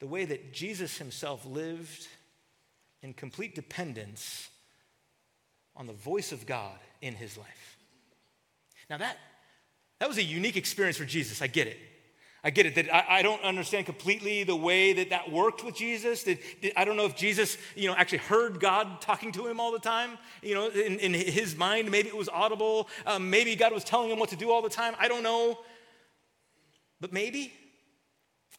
the 0.00 0.06
way 0.06 0.24
that 0.24 0.52
Jesus 0.52 0.98
himself 0.98 1.46
lived 1.46 2.08
in 3.00 3.14
complete 3.14 3.54
dependence 3.54 4.50
on 5.76 5.86
the 5.86 5.92
voice 5.92 6.30
of 6.30 6.44
God 6.46 6.78
in 7.00 7.14
his 7.14 7.38
life. 7.38 7.78
Now 8.90 8.98
that 8.98 9.16
that 9.98 10.08
was 10.08 10.18
a 10.18 10.22
unique 10.22 10.56
experience 10.56 10.96
for 10.96 11.04
Jesus. 11.04 11.40
I 11.40 11.46
get 11.46 11.66
it. 11.66 11.78
I 12.46 12.50
get 12.50 12.66
it 12.66 12.74
that 12.74 12.94
I, 12.94 13.20
I, 13.20 13.22
don't 13.22 13.42
understand 13.42 13.86
completely 13.86 14.44
the 14.44 14.54
way 14.54 14.92
that 14.92 15.08
that 15.08 15.32
worked 15.32 15.64
with 15.64 15.74
Jesus. 15.74 16.24
That, 16.24 16.38
that, 16.60 16.78
I 16.78 16.84
don't 16.84 16.98
know 16.98 17.06
if 17.06 17.16
Jesus, 17.16 17.56
you 17.74 17.88
know, 17.88 17.96
actually 17.96 18.18
heard 18.18 18.60
God 18.60 19.00
talking 19.00 19.32
to 19.32 19.46
him 19.46 19.58
all 19.58 19.72
the 19.72 19.78
time. 19.78 20.18
You 20.42 20.54
know, 20.54 20.68
in, 20.68 20.98
in 20.98 21.14
his 21.14 21.56
mind, 21.56 21.90
maybe 21.90 22.08
it 22.08 22.16
was 22.16 22.28
audible. 22.28 22.90
Um, 23.06 23.30
maybe 23.30 23.56
God 23.56 23.72
was 23.72 23.82
telling 23.82 24.10
him 24.10 24.18
what 24.18 24.28
to 24.28 24.36
do 24.36 24.50
all 24.50 24.60
the 24.60 24.68
time. 24.68 24.94
I 24.98 25.08
don't 25.08 25.22
know. 25.22 25.58
But 27.00 27.14
maybe, 27.14 27.50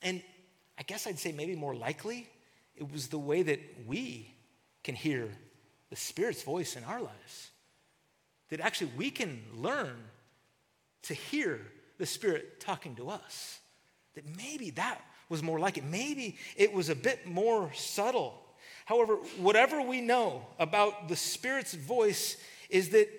and 0.02 0.24
I 0.80 0.84
guess 0.84 1.06
I'd 1.06 1.19
say 1.19 1.32
maybe 1.32 1.56
more 1.56 1.76
likely, 1.76 2.28
it 2.76 2.91
was 2.91 3.10
the 3.10 3.19
way 3.19 3.43
that 3.43 3.60
we 3.86 4.34
can 4.84 4.95
hear 4.95 5.30
the 5.91 5.95
Spirit's 5.95 6.41
voice 6.41 6.76
in 6.76 6.84
our 6.86 7.02
lives. 7.02 7.52
That 8.50 8.62
actually 8.62 8.91
we 8.98 9.12
can 9.12 9.43
learn 9.54 9.95
to 11.04 11.13
hear 11.13 11.62
the 12.00 12.08
Spirit 12.08 12.60
talking 12.60 12.95
to 12.95 13.10
us 13.12 13.60
that 14.15 14.25
maybe 14.38 14.71
that 14.71 15.01
was 15.30 15.43
more 15.43 15.60
like 15.60 15.78
it. 15.78 15.84
Maybe 15.84 16.38
it 16.56 16.73
was 16.73 16.89
a 16.89 16.95
bit 16.95 17.28
more 17.28 17.71
subtle. 17.73 18.41
However, 18.86 19.15
whatever 19.38 19.82
we 19.82 20.01
know 20.01 20.45
about 20.60 21.08
the 21.08 21.15
Spirit's 21.15 21.73
voice 21.73 22.38
is 22.69 22.89
that 22.89 23.10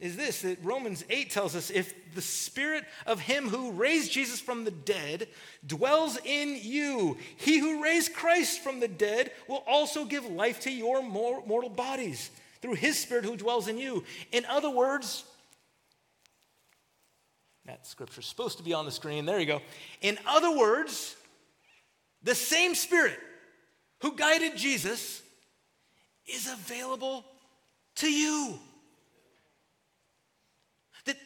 is 0.00 0.16
this 0.16 0.42
that 0.42 0.62
Romans 0.62 1.04
8 1.08 1.30
tells 1.30 1.54
us 1.54 1.70
if 1.70 1.94
the 2.14 2.20
spirit 2.20 2.84
of 3.06 3.20
him 3.20 3.48
who 3.48 3.70
raised 3.70 4.12
Jesus 4.12 4.40
from 4.40 4.64
the 4.64 4.70
dead 4.70 5.28
dwells 5.66 6.18
in 6.24 6.58
you, 6.60 7.16
he 7.36 7.58
who 7.58 7.82
raised 7.82 8.12
Christ 8.12 8.60
from 8.60 8.80
the 8.80 8.88
dead 8.88 9.30
will 9.48 9.62
also 9.66 10.04
give 10.04 10.26
life 10.26 10.60
to 10.60 10.70
your 10.70 11.00
mortal 11.00 11.70
bodies 11.70 12.30
through 12.60 12.74
his 12.74 12.98
spirit 12.98 13.24
who 13.24 13.36
dwells 13.36 13.68
in 13.68 13.78
you. 13.78 14.04
In 14.32 14.44
other 14.46 14.68
words, 14.68 15.24
that 17.66 17.86
scripture's 17.86 18.26
supposed 18.26 18.58
to 18.58 18.64
be 18.64 18.74
on 18.74 18.84
the 18.84 18.90
screen. 18.90 19.24
There 19.24 19.40
you 19.40 19.46
go. 19.46 19.62
In 20.02 20.18
other 20.26 20.54
words, 20.56 21.16
the 22.22 22.34
same 22.34 22.74
Spirit 22.74 23.18
who 24.00 24.16
guided 24.16 24.56
Jesus 24.56 25.22
is 26.26 26.50
available 26.50 27.24
to 27.96 28.10
you. 28.10 28.58
That, 31.06 31.16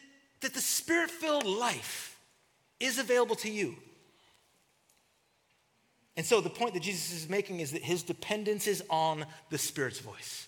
that 0.41 0.53
the 0.53 0.61
Spirit 0.61 1.09
filled 1.09 1.45
life 1.45 2.17
is 2.79 2.99
available 2.99 3.35
to 3.37 3.51
you. 3.51 3.75
And 6.15 6.25
so 6.25 6.41
the 6.41 6.49
point 6.49 6.73
that 6.73 6.83
Jesus 6.83 7.13
is 7.13 7.29
making 7.29 7.61
is 7.61 7.71
that 7.71 7.81
his 7.81 8.03
dependence 8.03 8.67
is 8.67 8.83
on 8.89 9.25
the 9.49 9.57
Spirit's 9.57 9.99
voice. 9.99 10.47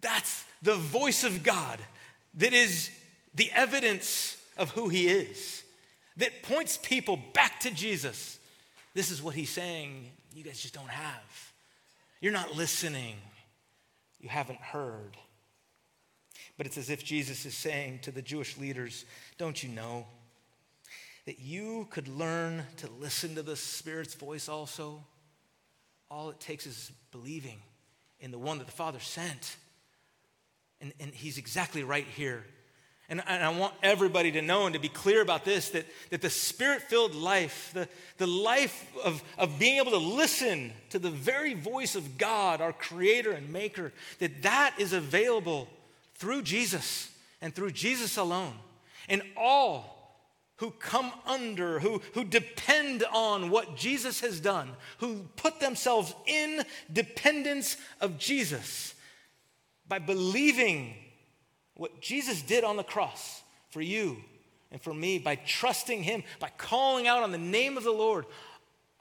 That's 0.00 0.44
the 0.62 0.74
voice 0.74 1.24
of 1.24 1.42
God 1.42 1.78
that 2.34 2.52
is 2.52 2.90
the 3.34 3.50
evidence 3.52 4.36
of 4.56 4.70
who 4.70 4.88
he 4.88 5.08
is, 5.08 5.62
that 6.16 6.42
points 6.42 6.76
people 6.76 7.18
back 7.32 7.60
to 7.60 7.70
Jesus. 7.70 8.38
This 8.94 9.10
is 9.10 9.22
what 9.22 9.34
he's 9.34 9.50
saying 9.50 10.10
you 10.34 10.44
guys 10.44 10.60
just 10.60 10.74
don't 10.74 10.88
have. 10.88 11.52
You're 12.20 12.32
not 12.32 12.54
listening, 12.54 13.16
you 14.20 14.28
haven't 14.28 14.60
heard. 14.60 15.16
But 16.56 16.66
it's 16.66 16.78
as 16.78 16.90
if 16.90 17.04
Jesus 17.04 17.44
is 17.46 17.54
saying 17.54 18.00
to 18.02 18.10
the 18.10 18.22
Jewish 18.22 18.56
leaders, 18.58 19.04
Don't 19.38 19.62
you 19.62 19.68
know 19.68 20.06
that 21.26 21.40
you 21.40 21.86
could 21.90 22.08
learn 22.08 22.64
to 22.78 22.88
listen 23.00 23.34
to 23.34 23.42
the 23.42 23.56
Spirit's 23.56 24.14
voice 24.14 24.48
also? 24.48 25.02
All 26.10 26.30
it 26.30 26.40
takes 26.40 26.66
is 26.66 26.92
believing 27.10 27.58
in 28.20 28.30
the 28.30 28.38
one 28.38 28.58
that 28.58 28.66
the 28.66 28.72
Father 28.72 29.00
sent. 29.00 29.56
And, 30.80 30.92
and 31.00 31.12
he's 31.12 31.38
exactly 31.38 31.84
right 31.84 32.06
here. 32.06 32.44
And, 33.12 33.22
and 33.26 33.44
I 33.44 33.50
want 33.50 33.74
everybody 33.82 34.32
to 34.32 34.40
know 34.40 34.64
and 34.64 34.72
to 34.72 34.80
be 34.80 34.88
clear 34.88 35.20
about 35.20 35.44
this 35.44 35.68
that, 35.68 35.84
that 36.08 36.22
the 36.22 36.30
spirit 36.30 36.80
filled 36.80 37.14
life, 37.14 37.70
the, 37.74 37.86
the 38.16 38.26
life 38.26 38.90
of, 39.04 39.22
of 39.36 39.58
being 39.58 39.76
able 39.76 39.90
to 39.90 39.98
listen 39.98 40.72
to 40.88 40.98
the 40.98 41.10
very 41.10 41.52
voice 41.52 41.94
of 41.94 42.16
God, 42.16 42.62
our 42.62 42.72
creator 42.72 43.32
and 43.32 43.52
maker, 43.52 43.92
that 44.18 44.40
that 44.44 44.76
is 44.78 44.94
available 44.94 45.68
through 46.14 46.40
Jesus 46.40 47.10
and 47.42 47.54
through 47.54 47.72
Jesus 47.72 48.16
alone. 48.16 48.54
And 49.10 49.20
all 49.36 50.24
who 50.56 50.70
come 50.70 51.12
under, 51.26 51.80
who, 51.80 52.00
who 52.14 52.24
depend 52.24 53.04
on 53.12 53.50
what 53.50 53.76
Jesus 53.76 54.20
has 54.20 54.40
done, 54.40 54.70
who 55.00 55.26
put 55.36 55.60
themselves 55.60 56.14
in 56.26 56.64
dependence 56.90 57.76
of 58.00 58.16
Jesus 58.16 58.94
by 59.86 59.98
believing 59.98 60.94
what 61.82 62.00
Jesus 62.00 62.42
did 62.42 62.62
on 62.62 62.76
the 62.76 62.84
cross 62.84 63.42
for 63.70 63.80
you 63.80 64.18
and 64.70 64.80
for 64.80 64.94
me, 64.94 65.18
by 65.18 65.34
trusting 65.34 66.04
Him, 66.04 66.22
by 66.38 66.48
calling 66.56 67.08
out 67.08 67.24
on 67.24 67.32
the 67.32 67.38
name 67.38 67.76
of 67.76 67.82
the 67.82 67.90
Lord, 67.90 68.24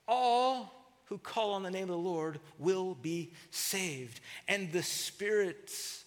all 0.07 0.73
who 1.05 1.19
call 1.19 1.53
on 1.53 1.61
the 1.61 1.69
name 1.69 1.83
of 1.83 1.89
the 1.89 1.95
Lord 1.95 2.39
will 2.57 2.95
be 2.95 3.33
saved. 3.51 4.19
And 4.47 4.71
the 4.71 4.81
Spirit's, 4.81 6.05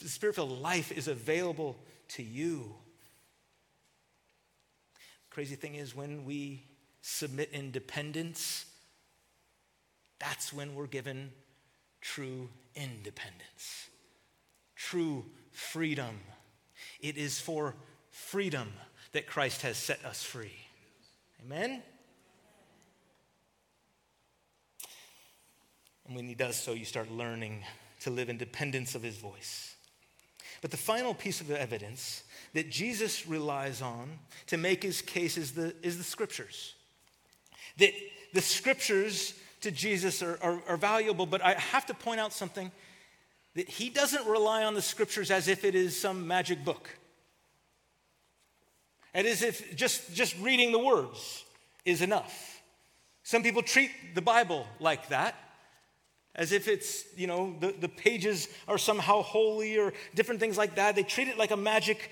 the 0.00 0.08
Spirit 0.10 0.34
filled 0.34 0.60
life 0.60 0.92
is 0.92 1.08
available 1.08 1.78
to 2.08 2.22
you. 2.22 2.74
Crazy 5.30 5.56
thing 5.56 5.76
is, 5.76 5.96
when 5.96 6.26
we 6.26 6.62
submit 7.00 7.48
in 7.54 7.70
dependence, 7.70 8.66
that's 10.18 10.52
when 10.52 10.74
we're 10.74 10.88
given 10.88 11.32
true 12.02 12.50
independence, 12.74 13.88
true 14.76 15.24
freedom. 15.52 16.20
It 17.00 17.16
is 17.16 17.40
for 17.40 17.74
freedom 18.10 18.72
that 19.12 19.26
Christ 19.26 19.62
has 19.62 19.76
set 19.76 20.04
us 20.04 20.22
free. 20.22 20.56
Amen? 21.44 21.82
And 26.06 26.16
when 26.16 26.26
he 26.26 26.34
does 26.34 26.56
so, 26.56 26.72
you 26.72 26.84
start 26.84 27.10
learning 27.10 27.62
to 28.00 28.10
live 28.10 28.28
in 28.28 28.36
dependence 28.36 28.94
of 28.94 29.02
his 29.02 29.16
voice. 29.16 29.76
But 30.60 30.70
the 30.70 30.76
final 30.76 31.14
piece 31.14 31.40
of 31.40 31.50
evidence 31.50 32.22
that 32.54 32.70
Jesus 32.70 33.26
relies 33.26 33.82
on 33.82 34.18
to 34.46 34.56
make 34.56 34.82
his 34.82 35.02
case 35.02 35.36
is 35.36 35.52
the, 35.52 35.74
is 35.82 35.98
the 35.98 36.04
scriptures. 36.04 36.74
That 37.78 37.92
the 38.32 38.40
scriptures 38.40 39.34
to 39.62 39.70
Jesus 39.70 40.22
are, 40.22 40.38
are, 40.42 40.62
are 40.68 40.76
valuable, 40.76 41.26
but 41.26 41.42
I 41.42 41.54
have 41.54 41.86
to 41.86 41.94
point 41.94 42.20
out 42.20 42.32
something 42.32 42.70
that 43.54 43.68
he 43.68 43.90
doesn't 43.90 44.26
rely 44.26 44.64
on 44.64 44.74
the 44.74 44.82
scriptures 44.82 45.30
as 45.30 45.48
if 45.48 45.64
it 45.64 45.74
is 45.74 45.98
some 45.98 46.26
magic 46.26 46.64
book. 46.64 46.88
And 49.14 49.26
as 49.26 49.42
if 49.42 49.76
just, 49.76 50.14
just 50.14 50.38
reading 50.38 50.72
the 50.72 50.78
words 50.78 51.44
is 51.84 52.00
enough. 52.00 52.62
Some 53.24 53.42
people 53.42 53.62
treat 53.62 53.90
the 54.14 54.22
Bible 54.22 54.66
like 54.80 55.08
that, 55.08 55.34
as 56.34 56.50
if 56.52 56.66
it's, 56.66 57.04
you 57.16 57.26
know, 57.26 57.54
the, 57.60 57.72
the 57.72 57.88
pages 57.88 58.48
are 58.66 58.78
somehow 58.78 59.22
holy 59.22 59.78
or 59.78 59.92
different 60.14 60.40
things 60.40 60.56
like 60.56 60.76
that. 60.76 60.96
They 60.96 61.02
treat 61.02 61.28
it 61.28 61.36
like 61.36 61.50
a 61.50 61.56
magic 61.56 62.10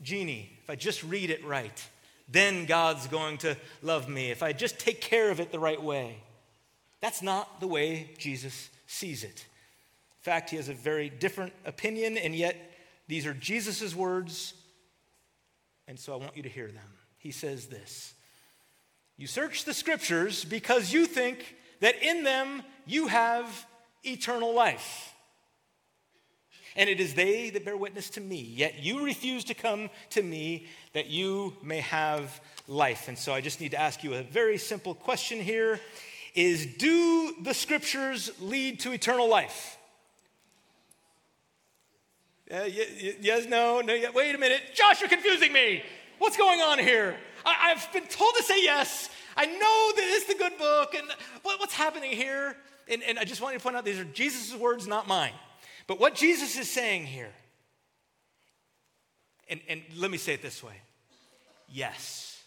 genie. 0.00 0.56
If 0.62 0.70
I 0.70 0.76
just 0.76 1.02
read 1.02 1.30
it 1.30 1.44
right, 1.44 1.84
then 2.28 2.64
God's 2.64 3.08
going 3.08 3.38
to 3.38 3.56
love 3.82 4.08
me. 4.08 4.30
If 4.30 4.42
I 4.42 4.52
just 4.52 4.78
take 4.78 5.00
care 5.00 5.30
of 5.30 5.40
it 5.40 5.50
the 5.50 5.58
right 5.58 5.82
way. 5.82 6.18
That's 7.00 7.22
not 7.22 7.60
the 7.60 7.66
way 7.66 8.10
Jesus 8.18 8.70
sees 8.86 9.24
it. 9.24 9.44
Fact, 10.22 10.50
he 10.50 10.56
has 10.56 10.68
a 10.68 10.74
very 10.74 11.08
different 11.08 11.52
opinion, 11.64 12.16
and 12.16 12.34
yet 12.34 12.56
these 13.08 13.26
are 13.26 13.34
Jesus' 13.34 13.94
words, 13.94 14.54
and 15.86 15.98
so 15.98 16.14
I 16.14 16.16
want 16.16 16.36
you 16.36 16.42
to 16.44 16.48
hear 16.48 16.68
them. 16.68 16.88
He 17.18 17.30
says 17.30 17.66
this 17.66 18.14
You 19.16 19.26
search 19.26 19.64
the 19.64 19.74
scriptures 19.74 20.44
because 20.44 20.92
you 20.92 21.06
think 21.06 21.56
that 21.80 22.02
in 22.02 22.22
them 22.22 22.62
you 22.86 23.08
have 23.08 23.66
eternal 24.04 24.54
life 24.54 25.12
and 26.76 26.88
it 26.88 27.00
is 27.00 27.14
they 27.14 27.50
that 27.50 27.64
bear 27.64 27.76
witness 27.76 28.10
to 28.10 28.20
me. 28.20 28.40
Yet 28.40 28.82
you 28.82 29.04
refuse 29.04 29.44
to 29.44 29.54
come 29.54 29.90
to 30.10 30.22
me 30.22 30.66
that 30.94 31.08
you 31.08 31.54
may 31.62 31.80
have 31.80 32.40
life. 32.66 33.08
And 33.08 33.18
so 33.18 33.32
I 33.32 33.40
just 33.40 33.60
need 33.60 33.72
to 33.72 33.80
ask 33.80 34.02
you 34.02 34.14
a 34.14 34.22
very 34.22 34.58
simple 34.58 34.94
question 34.94 35.40
here 35.40 35.80
is 36.34 36.66
do 36.78 37.34
the 37.42 37.52
scriptures 37.52 38.30
lead 38.40 38.80
to 38.80 38.92
eternal 38.92 39.28
life? 39.28 39.76
Uh, 42.52 42.64
yes, 43.20 43.46
no, 43.46 43.80
no, 43.80 43.96
wait 44.14 44.34
a 44.34 44.38
minute. 44.38 44.60
Josh, 44.74 45.00
you're 45.00 45.08
confusing 45.08 45.54
me. 45.54 45.82
What's 46.18 46.36
going 46.36 46.60
on 46.60 46.78
here? 46.78 47.16
I, 47.46 47.70
have 47.70 47.90
been 47.94 48.06
told 48.06 48.34
to 48.36 48.42
say 48.42 48.62
yes. 48.62 49.08
I 49.36 49.46
know 49.46 49.92
that 49.96 50.04
it's 50.04 50.26
the 50.26 50.34
good 50.34 50.58
book, 50.58 50.94
and 50.94 51.08
what, 51.42 51.58
what's 51.58 51.72
happening 51.72 52.12
here? 52.12 52.54
And, 52.88 53.02
and 53.04 53.18
I 53.18 53.24
just 53.24 53.40
want 53.40 53.56
to 53.56 53.60
point 53.60 53.76
out 53.76 53.86
these 53.86 53.98
are 53.98 54.04
Jesus' 54.04 54.54
words, 54.54 54.86
not 54.86 55.08
mine. 55.08 55.32
But 55.86 55.98
what 55.98 56.14
Jesus 56.14 56.58
is 56.58 56.70
saying 56.70 57.06
here, 57.06 57.30
and, 59.48 59.60
and 59.66 59.82
let 59.96 60.10
me 60.10 60.18
say 60.18 60.34
it 60.34 60.42
this 60.42 60.62
way 60.62 60.74
yes, 61.70 62.42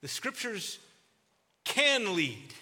the 0.00 0.08
scriptures 0.08 0.78
can 1.64 2.14
lead 2.14 2.54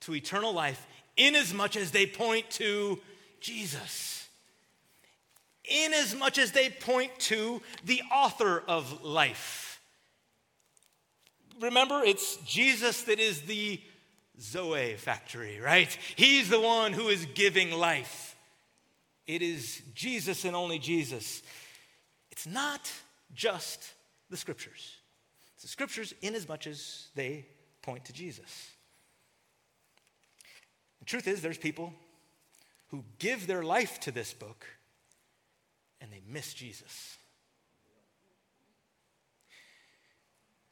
to 0.00 0.14
eternal 0.14 0.54
life 0.54 0.86
in 1.18 1.34
as 1.34 1.52
much 1.52 1.76
as 1.76 1.90
they 1.90 2.06
point 2.06 2.48
to 2.52 2.98
Jesus, 3.40 4.27
inasmuch 5.68 6.38
as 6.38 6.52
they 6.52 6.70
point 6.70 7.18
to 7.18 7.62
the 7.84 8.02
author 8.12 8.62
of 8.66 9.04
life. 9.04 9.80
Remember, 11.60 12.02
it's 12.04 12.36
Jesus 12.38 13.02
that 13.02 13.18
is 13.18 13.42
the 13.42 13.80
Zoe 14.40 14.94
factory, 14.94 15.58
right? 15.60 15.96
He's 16.16 16.48
the 16.48 16.60
one 16.60 16.92
who 16.92 17.08
is 17.08 17.26
giving 17.34 17.72
life. 17.72 18.36
It 19.26 19.42
is 19.42 19.82
Jesus 19.94 20.44
and 20.44 20.54
only 20.54 20.78
Jesus. 20.78 21.42
It's 22.30 22.46
not 22.46 22.90
just 23.34 23.92
the 24.30 24.36
scriptures. 24.36 24.96
It's 25.54 25.64
the 25.64 25.68
scriptures 25.68 26.14
in 26.22 26.34
as 26.34 26.48
much 26.48 26.66
as 26.66 27.08
they 27.14 27.46
point 27.82 28.04
to 28.06 28.12
Jesus. 28.12 28.70
The 31.00 31.04
truth 31.04 31.26
is, 31.26 31.42
there's 31.42 31.58
people 31.58 31.92
who 32.88 33.04
give 33.18 33.46
their 33.46 33.62
life 33.62 33.98
to 34.00 34.12
this 34.12 34.32
book 34.32 34.66
and 36.00 36.12
they 36.12 36.22
miss 36.28 36.54
Jesus. 36.54 37.16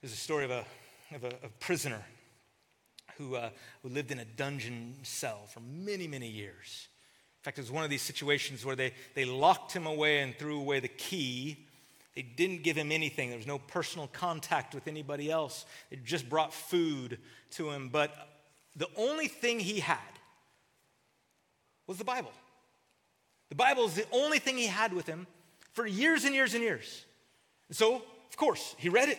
There's 0.01 0.13
a 0.13 0.17
story 0.17 0.45
of 0.45 0.51
a, 0.51 0.65
of 1.15 1.25
a, 1.25 1.33
a 1.45 1.49
prisoner 1.61 2.03
who, 3.19 3.37
uh, 3.37 3.51
who 3.83 3.89
lived 3.89 4.11
in 4.11 4.19
a 4.19 4.25
dungeon 4.25 4.95
cell 5.03 5.47
for 5.49 5.61
many, 5.61 6.07
many 6.07 6.29
years 6.29 6.89
In 7.41 7.45
fact, 7.45 7.59
it 7.59 7.63
was 7.63 7.71
one 7.71 7.85
of 7.85 7.91
these 7.91 8.03
situations 8.03 8.65
where 8.65 8.77
they, 8.77 8.93
they 9.15 9.25
locked 9.25 9.73
him 9.73 9.87
away 9.87 10.21
and 10.21 10.37
threw 10.37 10.59
away 10.59 10.81
the 10.81 10.89
key. 10.89 11.67
They 12.15 12.23
didn't 12.23 12.63
give 12.63 12.77
him 12.77 12.93
anything. 12.93 13.29
There 13.29 13.39
was 13.39 13.47
no 13.47 13.59
personal 13.59 14.09
contact 14.09 14.75
with 14.75 14.89
anybody 14.89 15.31
else. 15.31 15.65
They 15.91 15.97
just 15.97 16.29
brought 16.29 16.53
food 16.53 17.19
to 17.53 17.71
him. 17.71 17.89
But 17.89 18.15
the 18.75 18.89
only 18.97 19.29
thing 19.29 19.61
he 19.61 19.81
had 19.81 19.99
was 21.87 21.99
the 21.99 22.05
Bible. 22.05 22.33
The 23.49 23.55
Bible 23.55 23.87
is 23.87 23.95
the 23.95 24.07
only 24.13 24.39
thing 24.39 24.57
he 24.57 24.67
had 24.67 24.93
with 24.93 25.07
him 25.07 25.27
for 25.73 25.87
years 25.87 26.25
and 26.25 26.35
years 26.35 26.55
and 26.55 26.63
years. 26.63 27.05
And 27.69 27.77
so, 27.77 27.97
of 27.97 28.37
course, 28.37 28.75
he 28.79 28.89
read 28.89 29.09
it 29.09 29.19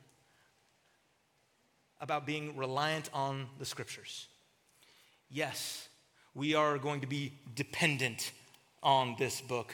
about 2.01 2.27
being 2.27 2.57
reliant 2.57 3.09
on 3.15 3.47
the 3.59 3.65
scriptures. 3.65 4.27
Yes, 5.31 5.89
we 6.35 6.55
are 6.55 6.77
going 6.79 7.01
to 7.01 7.07
be 7.07 7.33
dependent 7.55 8.33
on 8.83 9.17
this 9.19 9.41
book, 9.41 9.73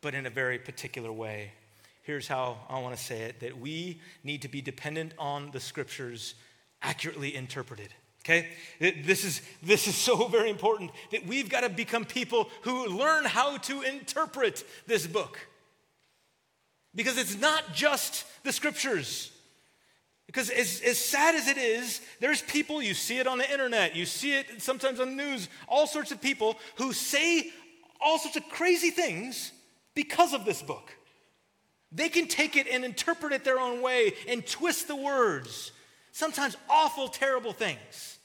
but 0.00 0.14
in 0.14 0.26
a 0.26 0.30
very 0.30 0.58
particular 0.58 1.12
way. 1.12 1.52
Here's 2.02 2.28
how 2.28 2.58
I 2.68 2.80
want 2.80 2.96
to 2.96 3.02
say 3.02 3.22
it 3.22 3.40
that 3.40 3.58
we 3.58 4.00
need 4.22 4.42
to 4.42 4.48
be 4.48 4.60
dependent 4.60 5.14
on 5.18 5.50
the 5.52 5.60
scriptures 5.60 6.34
accurately 6.82 7.34
interpreted. 7.34 7.88
Okay? 8.24 8.48
This 8.78 9.24
is, 9.24 9.40
this 9.62 9.86
is 9.86 9.94
so 9.94 10.28
very 10.28 10.50
important 10.50 10.90
that 11.12 11.26
we've 11.26 11.48
got 11.48 11.60
to 11.60 11.68
become 11.68 12.04
people 12.04 12.48
who 12.62 12.86
learn 12.88 13.24
how 13.24 13.56
to 13.58 13.82
interpret 13.82 14.64
this 14.86 15.06
book. 15.06 15.38
Because 16.94 17.18
it's 17.18 17.38
not 17.38 17.72
just 17.72 18.24
the 18.44 18.52
scriptures. 18.52 19.30
Because 20.26 20.50
as, 20.50 20.80
as 20.84 20.98
sad 20.98 21.34
as 21.34 21.48
it 21.48 21.58
is, 21.58 22.00
there's 22.20 22.42
people, 22.42 22.82
you 22.82 22.94
see 22.94 23.18
it 23.18 23.26
on 23.26 23.38
the 23.38 23.50
internet, 23.50 23.94
you 23.94 24.06
see 24.06 24.34
it 24.34 24.62
sometimes 24.62 25.00
on 25.00 25.16
the 25.16 25.22
news, 25.22 25.48
all 25.68 25.86
sorts 25.86 26.12
of 26.12 26.20
people 26.20 26.56
who 26.76 26.92
say 26.92 27.50
all 28.00 28.18
sorts 28.18 28.36
of 28.36 28.48
crazy 28.48 28.90
things 28.90 29.52
because 29.94 30.32
of 30.32 30.44
this 30.44 30.62
book. 30.62 30.92
They 31.92 32.08
can 32.08 32.26
take 32.26 32.56
it 32.56 32.66
and 32.66 32.84
interpret 32.84 33.32
it 33.32 33.44
their 33.44 33.60
own 33.60 33.80
way 33.80 34.14
and 34.26 34.44
twist 34.44 34.88
the 34.88 34.96
words, 34.96 35.70
sometimes 36.10 36.56
awful, 36.68 37.08
terrible 37.08 37.52
things. 37.52 38.18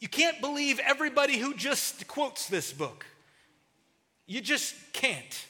You 0.00 0.08
can't 0.08 0.40
believe 0.40 0.80
everybody 0.82 1.36
who 1.36 1.54
just 1.54 2.06
quotes 2.06 2.48
this 2.48 2.72
book. 2.72 3.04
You 4.26 4.40
just 4.40 4.74
can't. 4.92 5.46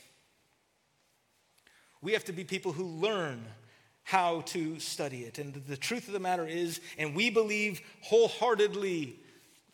We 2.00 2.12
have 2.12 2.24
to 2.24 2.32
be 2.32 2.44
people 2.44 2.72
who 2.72 2.84
learn 2.84 3.44
how 4.04 4.40
to 4.42 4.78
study 4.80 5.24
it. 5.24 5.38
And 5.38 5.52
the 5.52 5.76
truth 5.76 6.06
of 6.06 6.14
the 6.14 6.20
matter 6.20 6.46
is, 6.46 6.80
and 6.96 7.14
we 7.14 7.28
believe 7.28 7.80
wholeheartedly, 8.02 9.18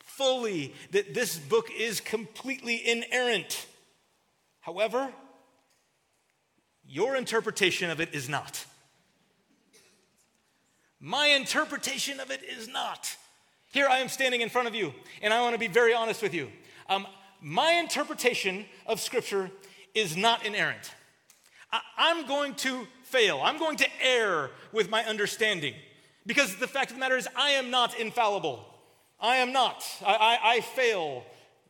fully, 0.01 0.75
that 0.91 1.15
this 1.15 1.39
book 1.39 1.69
is 1.77 2.01
completely 2.01 2.87
inerrant. 2.89 3.67
However, 4.61 5.13
your 6.87 7.17
interpretation 7.17 7.91
of 7.91 8.01
it 8.01 8.15
is 8.15 8.29
not. 8.29 8.65
My 11.01 11.27
interpretation 11.27 12.19
of 12.19 12.31
it 12.31 12.43
is 12.43 12.67
not. 12.67 13.17
Here 13.73 13.87
I 13.87 13.99
am 13.99 14.09
standing 14.09 14.41
in 14.41 14.49
front 14.49 14.69
of 14.69 14.75
you, 14.75 14.95
and 15.21 15.33
I 15.33 15.43
want 15.43 15.55
to 15.55 15.59
be 15.59 15.69
very 15.69 15.95
honest 15.95 16.23
with 16.23 16.33
you. 16.33 16.51
Um, 16.89 17.07
my 17.41 17.73
interpretation 17.73 18.65
of 18.87 19.01
Scripture 19.01 19.51
is 19.95 20.17
not 20.17 20.47
inerrant. 20.47 20.95
I- 21.75 21.81
I'm 21.99 22.27
going 22.27 22.55
to 22.57 22.87
fail. 23.03 23.41
I'm 23.43 23.59
going 23.59 23.77
to 23.79 23.89
err 24.01 24.51
with 24.73 24.89
my 24.89 25.05
understanding. 25.05 25.75
Because 26.25 26.55
the 26.57 26.69
fact 26.69 26.91
of 26.91 26.97
the 26.97 27.01
matter 27.01 27.17
is, 27.17 27.29
I 27.37 27.51
am 27.51 27.71
not 27.71 27.99
infallible. 27.99 28.65
I 29.21 29.37
am 29.37 29.53
not. 29.53 29.85
I, 30.07 30.15
I, 30.15 30.39
I 30.55 30.61
fail 30.61 31.25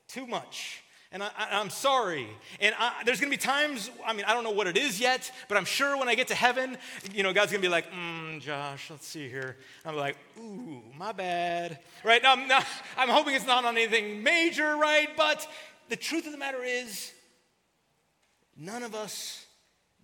too 0.06 0.26
much. 0.26 0.82
And 1.10 1.22
I, 1.22 1.30
am 1.38 1.70
sorry. 1.70 2.26
And 2.60 2.74
I, 2.78 3.02
there's 3.04 3.20
going 3.20 3.30
to 3.30 3.38
be 3.38 3.40
times, 3.40 3.90
I 4.04 4.12
mean, 4.12 4.24
I 4.26 4.34
don't 4.34 4.44
know 4.44 4.50
what 4.50 4.66
it 4.66 4.76
is 4.76 5.00
yet, 5.00 5.30
but 5.48 5.56
I'm 5.56 5.64
sure 5.64 5.96
when 5.96 6.08
I 6.08 6.16
get 6.16 6.28
to 6.28 6.34
heaven, 6.34 6.76
you 7.14 7.22
know, 7.22 7.32
God's 7.32 7.52
going 7.52 7.62
to 7.62 7.66
be 7.66 7.70
like, 7.70 7.90
mm, 7.92 8.40
Josh, 8.40 8.90
let's 8.90 9.06
see 9.06 9.28
here. 9.28 9.56
I'm 9.86 9.96
like, 9.96 10.16
ooh, 10.38 10.82
my 10.98 11.12
bad. 11.12 11.78
Right? 12.02 12.22
Now, 12.22 12.32
I'm, 12.32 12.48
not, 12.48 12.66
I'm 12.98 13.08
hoping 13.08 13.34
it's 13.34 13.46
not 13.46 13.64
on 13.64 13.76
anything 13.76 14.22
major, 14.22 14.76
right? 14.76 15.08
But 15.16 15.46
the 15.88 15.96
truth 15.96 16.26
of 16.26 16.32
the 16.32 16.38
matter 16.38 16.62
is, 16.62 17.12
none 18.56 18.82
of 18.82 18.94
us, 18.94 19.43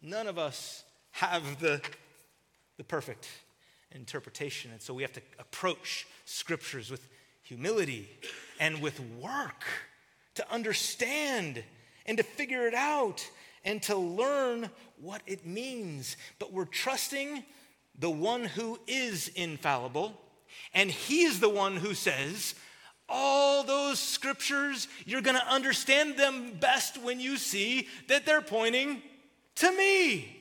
none 0.02 0.26
of 0.26 0.38
us 0.38 0.84
have 1.12 1.60
the, 1.60 1.80
the 2.76 2.84
perfect 2.84 3.28
interpretation. 3.92 4.70
And 4.70 4.80
so 4.80 4.94
we 4.94 5.02
have 5.02 5.12
to 5.12 5.22
approach 5.38 6.06
scriptures 6.24 6.90
with 6.90 7.06
humility 7.42 8.08
and 8.58 8.80
with 8.80 9.00
work 9.20 9.64
to 10.34 10.52
understand 10.52 11.62
and 12.06 12.16
to 12.16 12.22
figure 12.22 12.66
it 12.66 12.74
out 12.74 13.28
and 13.64 13.82
to 13.82 13.96
learn 13.96 14.70
what 15.00 15.22
it 15.26 15.46
means. 15.46 16.16
But 16.38 16.52
we're 16.52 16.64
trusting 16.64 17.44
the 17.98 18.10
one 18.10 18.44
who 18.44 18.78
is 18.86 19.28
infallible, 19.28 20.18
and 20.72 20.90
he 20.90 21.22
is 21.24 21.40
the 21.40 21.50
one 21.50 21.76
who 21.76 21.92
says, 21.92 22.54
all 23.08 23.64
those 23.64 23.98
scriptures, 23.98 24.86
you're 25.04 25.20
going 25.20 25.36
to 25.36 25.52
understand 25.52 26.16
them 26.16 26.52
best 26.60 27.02
when 27.02 27.20
you 27.20 27.36
see 27.36 27.88
that 28.08 28.24
they're 28.24 28.40
pointing 28.40 29.02
to 29.60 29.72
me. 29.76 30.36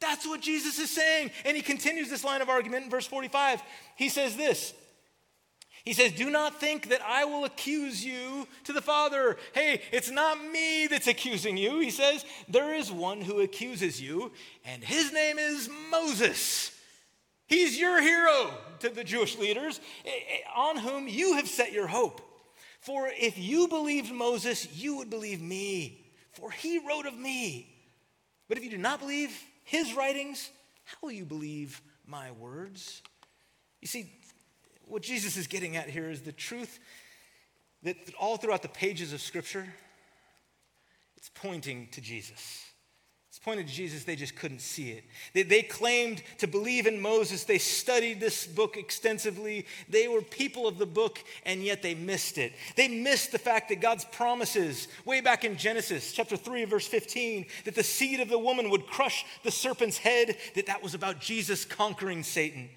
That's 0.00 0.26
what 0.26 0.40
Jesus 0.40 0.78
is 0.78 0.90
saying. 0.90 1.30
And 1.44 1.56
he 1.56 1.62
continues 1.62 2.10
this 2.10 2.24
line 2.24 2.42
of 2.42 2.48
argument 2.48 2.84
in 2.84 2.90
verse 2.90 3.06
45. 3.06 3.62
He 3.96 4.08
says 4.08 4.36
this 4.36 4.74
He 5.84 5.92
says, 5.92 6.12
Do 6.12 6.28
not 6.28 6.60
think 6.60 6.88
that 6.88 7.00
I 7.06 7.24
will 7.24 7.44
accuse 7.44 8.04
you 8.04 8.48
to 8.64 8.72
the 8.72 8.82
Father. 8.82 9.36
Hey, 9.54 9.80
it's 9.92 10.10
not 10.10 10.44
me 10.44 10.88
that's 10.88 11.06
accusing 11.06 11.56
you. 11.56 11.78
He 11.78 11.90
says, 11.90 12.24
There 12.48 12.74
is 12.74 12.90
one 12.90 13.20
who 13.20 13.40
accuses 13.40 14.02
you, 14.02 14.32
and 14.64 14.82
his 14.82 15.12
name 15.12 15.38
is 15.38 15.70
Moses. 15.90 16.76
He's 17.46 17.78
your 17.78 18.00
hero 18.00 18.50
to 18.80 18.88
the 18.88 19.04
Jewish 19.04 19.36
leaders, 19.38 19.78
eh, 20.06 20.08
eh, 20.10 20.38
on 20.56 20.78
whom 20.78 21.06
you 21.06 21.34
have 21.36 21.46
set 21.46 21.70
your 21.70 21.86
hope. 21.86 22.20
For 22.80 23.08
if 23.08 23.38
you 23.38 23.68
believed 23.68 24.10
Moses, 24.10 24.74
you 24.74 24.96
would 24.96 25.10
believe 25.10 25.40
me, 25.40 26.06
for 26.32 26.50
he 26.50 26.78
wrote 26.78 27.06
of 27.06 27.16
me. 27.16 27.71
But 28.52 28.58
if 28.58 28.64
you 28.64 28.70
do 28.70 28.76
not 28.76 29.00
believe, 29.00 29.30
his 29.64 29.94
writings, 29.94 30.50
how 30.84 30.98
will 31.00 31.12
you 31.12 31.24
believe 31.24 31.80
my 32.06 32.32
words? 32.32 33.00
You 33.80 33.88
see, 33.88 34.12
what 34.84 35.00
Jesus 35.00 35.38
is 35.38 35.46
getting 35.46 35.78
at 35.78 35.88
here 35.88 36.10
is 36.10 36.20
the 36.20 36.32
truth 36.32 36.78
that 37.82 37.96
all 38.20 38.36
throughout 38.36 38.60
the 38.60 38.68
pages 38.68 39.14
of 39.14 39.22
Scripture, 39.22 39.66
it's 41.16 41.30
pointing 41.30 41.88
to 41.92 42.02
Jesus. 42.02 42.62
Pointed 43.44 43.66
to 43.66 43.72
Jesus, 43.72 44.04
they 44.04 44.14
just 44.14 44.36
couldn't 44.36 44.60
see 44.60 44.92
it. 44.92 45.02
They, 45.32 45.42
they, 45.42 45.62
claimed 45.62 46.22
to 46.38 46.46
believe 46.46 46.86
in 46.86 47.00
Moses. 47.00 47.42
They 47.42 47.58
studied 47.58 48.20
this 48.20 48.46
book 48.46 48.76
extensively. 48.76 49.66
They 49.88 50.06
were 50.06 50.22
people 50.22 50.68
of 50.68 50.78
the 50.78 50.86
book, 50.86 51.18
and 51.44 51.60
yet 51.60 51.82
they 51.82 51.96
missed 51.96 52.38
it. 52.38 52.52
They 52.76 52.86
missed 52.86 53.32
the 53.32 53.40
fact 53.40 53.70
that 53.70 53.80
God's 53.80 54.04
promises, 54.04 54.86
way 55.04 55.20
back 55.20 55.44
in 55.44 55.56
Genesis 55.56 56.12
chapter 56.12 56.36
3, 56.36 56.66
verse 56.66 56.86
15, 56.86 57.46
that 57.64 57.74
the 57.74 57.82
seed 57.82 58.20
of 58.20 58.28
the 58.28 58.38
woman 58.38 58.70
would 58.70 58.86
crush 58.86 59.24
the 59.42 59.50
serpent's 59.50 59.98
head, 59.98 60.36
that 60.54 60.66
that 60.66 60.82
was 60.82 60.94
about 60.94 61.20
Jesus 61.20 61.64
conquering 61.64 62.22
Satan. 62.22 62.68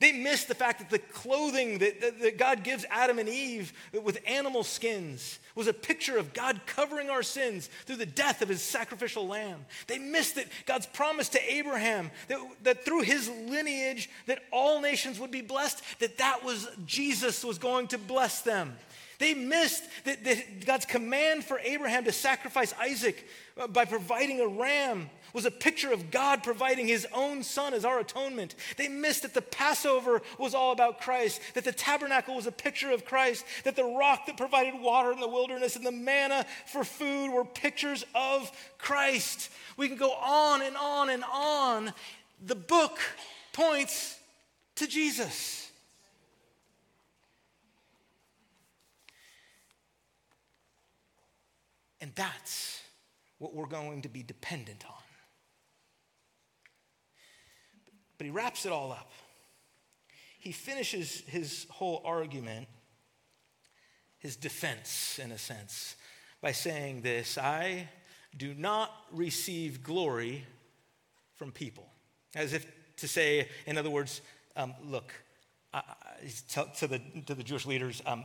They 0.00 0.12
missed 0.12 0.48
the 0.48 0.54
fact 0.54 0.78
that 0.78 0.88
the 0.88 0.98
clothing 0.98 1.78
that, 1.78 2.00
that, 2.00 2.20
that, 2.20 2.38
God 2.38 2.64
gives 2.64 2.86
Adam 2.90 3.18
and 3.18 3.28
Eve 3.28 3.72
with 4.02 4.18
animal 4.26 4.64
skins 4.64 5.38
was 5.54 5.66
a 5.66 5.74
picture 5.74 6.16
of 6.16 6.32
God 6.32 6.58
covering 6.64 7.10
our 7.10 7.22
sins 7.22 7.68
through 7.84 7.96
the 7.96 8.06
death 8.06 8.40
of 8.40 8.48
his 8.48 8.62
sacrificial 8.62 9.26
lamb. 9.26 9.66
They 9.88 9.98
missed 9.98 10.36
that 10.36 10.46
God's 10.64 10.86
promise 10.86 11.28
to 11.30 11.52
Abraham 11.52 12.10
that, 12.28 12.40
that 12.62 12.84
through 12.86 13.02
his 13.02 13.28
lineage 13.28 14.08
that 14.24 14.42
all 14.50 14.80
nations 14.80 15.20
would 15.20 15.30
be 15.30 15.42
blessed, 15.42 15.82
that 15.98 16.16
that 16.16 16.44
was 16.44 16.66
Jesus 16.86 17.44
was 17.44 17.58
going 17.58 17.88
to 17.88 17.98
bless 17.98 18.40
them. 18.40 18.78
They 19.20 19.34
missed 19.34 19.84
that, 20.04 20.24
that 20.24 20.66
God's 20.66 20.86
command 20.86 21.44
for 21.44 21.60
Abraham 21.60 22.04
to 22.04 22.12
sacrifice 22.12 22.74
Isaac 22.80 23.28
uh, 23.56 23.66
by 23.66 23.84
providing 23.84 24.40
a 24.40 24.48
ram 24.48 25.10
was 25.34 25.44
a 25.44 25.50
picture 25.50 25.92
of 25.92 26.10
God 26.10 26.42
providing 26.42 26.88
his 26.88 27.06
own 27.12 27.42
son 27.42 27.74
as 27.74 27.84
our 27.84 28.00
atonement. 28.00 28.54
They 28.78 28.88
missed 28.88 29.22
that 29.22 29.34
the 29.34 29.42
Passover 29.42 30.22
was 30.38 30.54
all 30.54 30.72
about 30.72 31.02
Christ, 31.02 31.40
that 31.54 31.64
the 31.64 31.70
tabernacle 31.70 32.34
was 32.34 32.46
a 32.46 32.52
picture 32.52 32.90
of 32.90 33.04
Christ, 33.04 33.44
that 33.64 33.76
the 33.76 33.84
rock 33.84 34.26
that 34.26 34.38
provided 34.38 34.80
water 34.80 35.12
in 35.12 35.20
the 35.20 35.28
wilderness 35.28 35.76
and 35.76 35.84
the 35.84 35.92
manna 35.92 36.46
for 36.66 36.82
food 36.82 37.30
were 37.30 37.44
pictures 37.44 38.04
of 38.14 38.50
Christ. 38.78 39.50
We 39.76 39.86
can 39.86 39.98
go 39.98 40.12
on 40.12 40.62
and 40.62 40.76
on 40.76 41.10
and 41.10 41.24
on. 41.30 41.92
The 42.44 42.56
book 42.56 42.98
points 43.52 44.18
to 44.76 44.86
Jesus. 44.86 45.69
And 52.00 52.12
that's 52.14 52.80
what 53.38 53.54
we're 53.54 53.66
going 53.66 54.02
to 54.02 54.08
be 54.08 54.22
dependent 54.22 54.84
on. 54.86 55.02
But 58.18 58.26
he 58.26 58.30
wraps 58.30 58.66
it 58.66 58.72
all 58.72 58.92
up. 58.92 59.10
He 60.38 60.52
finishes 60.52 61.22
his 61.26 61.66
whole 61.70 62.02
argument, 62.04 62.68
his 64.18 64.36
defense, 64.36 65.18
in 65.22 65.32
a 65.32 65.38
sense, 65.38 65.96
by 66.40 66.52
saying 66.52 67.02
this 67.02 67.36
I 67.36 67.88
do 68.36 68.54
not 68.54 68.90
receive 69.12 69.82
glory 69.82 70.44
from 71.34 71.52
people. 71.52 71.88
As 72.34 72.52
if 72.52 72.66
to 72.96 73.08
say, 73.08 73.48
in 73.66 73.78
other 73.78 73.90
words, 73.90 74.20
um, 74.56 74.74
look, 74.84 75.12
to, 75.72 76.66
to, 76.78 76.86
the, 76.86 77.00
to 77.26 77.34
the 77.34 77.42
Jewish 77.42 77.66
leaders, 77.66 78.02
um, 78.06 78.24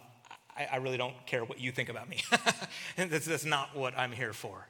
I, 0.57 0.65
I, 0.73 0.75
really 0.77 0.97
don't 0.97 1.15
care 1.25 1.43
what 1.43 1.59
you 1.59 1.71
think 1.71 1.89
about 1.89 2.09
me. 2.09 2.23
that's, 2.97 3.25
that's 3.25 3.45
not 3.45 3.75
what 3.75 3.97
I'm 3.97 4.11
here 4.11 4.33
for. 4.33 4.67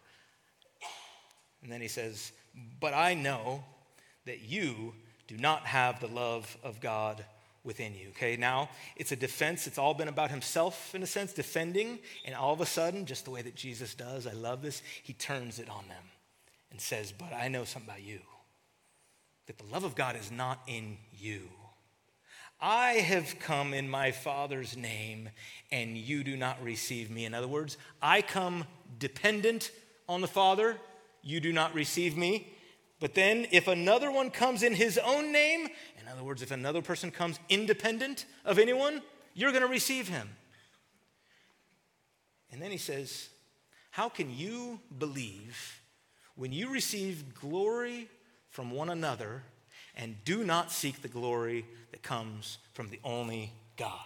And 1.64 1.72
then 1.72 1.82
he 1.82 1.88
says, 1.88 2.32
But 2.80 2.94
I 2.94 3.14
know 3.14 3.64
that 4.26 4.42
you 4.42 4.94
do 5.28 5.38
not 5.38 5.66
have 5.66 6.00
the 6.00 6.08
love 6.08 6.58
of 6.64 6.80
God 6.80 7.26
within 7.64 7.96
you. 7.96 8.10
Okay, 8.10 8.38
now 8.38 8.70
it's 8.96 9.12
a 9.12 9.16
defense. 9.16 9.68
It's 9.68 9.78
all 9.78 9.94
been 9.94 10.08
about 10.08 10.30
himself 10.30 10.94
in 10.94 11.04
a 11.04 11.08
sense, 11.08 11.34
defending. 11.34 12.00
And 12.26 12.36
all 12.36 12.54
of 12.54 12.62
a 12.62 12.66
sudden, 12.66 13.06
just 13.06 13.26
the 13.26 13.32
way 13.32 13.42
that 13.42 13.56
Jesus 13.56 13.96
does, 13.96 14.28
I 14.28 14.34
love 14.34 14.62
this, 14.62 14.82
he 15.04 15.14
turns 15.14 15.60
it 15.60 15.70
on 15.70 15.88
them 15.88 16.04
and 16.72 16.80
says, 16.80 17.12
But 17.12 17.34
I 17.34 17.48
know 17.48 17.64
something 17.64 17.90
about 17.90 18.04
you 18.04 18.20
that 19.48 19.58
the 19.58 19.66
love 19.66 19.84
of 19.84 19.96
God 19.96 20.16
is 20.16 20.32
not 20.32 20.60
in 20.68 20.98
you. 21.12 21.50
I 22.68 22.94
have 22.94 23.38
come 23.38 23.76
in 23.76 23.88
my 23.88 24.10
Father's 24.10 24.76
name, 24.76 25.30
and 25.72 25.96
you 25.96 26.24
do 26.24 26.36
not 26.36 26.64
receive 26.64 27.12
me. 27.12 27.26
In 27.26 27.36
other 27.36 27.48
words, 27.48 27.78
I 28.02 28.24
come 28.24 28.66
dependent 28.98 29.70
on 30.10 30.22
the 30.22 30.28
Father, 30.28 30.78
you 31.22 31.40
do 31.40 31.54
not 31.54 31.76
receive 31.76 32.18
me. 32.18 32.52
But 33.00 33.14
then, 33.14 33.46
if 33.52 33.68
another 33.68 34.10
one 34.10 34.32
comes 34.32 34.64
in 34.64 34.74
his 34.74 34.98
own 34.98 35.32
name, 35.32 35.68
in 36.02 36.08
other 36.12 36.24
words, 36.24 36.42
if 36.42 36.50
another 36.50 36.82
person 36.82 37.12
comes 37.12 37.40
independent 37.50 38.26
of 38.44 38.58
anyone, 38.58 39.04
you're 39.36 39.52
going 39.52 39.62
to 39.62 39.70
receive 39.70 40.08
him. 40.08 40.28
And 42.52 42.60
then 42.60 42.72
he 42.72 42.80
says, 42.80 43.30
How 43.92 44.10
can 44.10 44.36
you 44.36 44.80
believe 44.98 45.84
when 46.34 46.52
you 46.52 46.72
receive 46.72 47.36
glory 47.40 48.10
from 48.50 48.72
one 48.72 48.90
another 48.90 49.44
and 49.96 50.16
do 50.26 50.44
not 50.44 50.72
seek 50.72 51.02
the 51.02 51.08
glory 51.08 51.66
that 51.92 52.04
comes 52.04 52.58
from 52.74 52.90
the 52.90 53.00
only 53.04 53.52
God? 53.78 54.00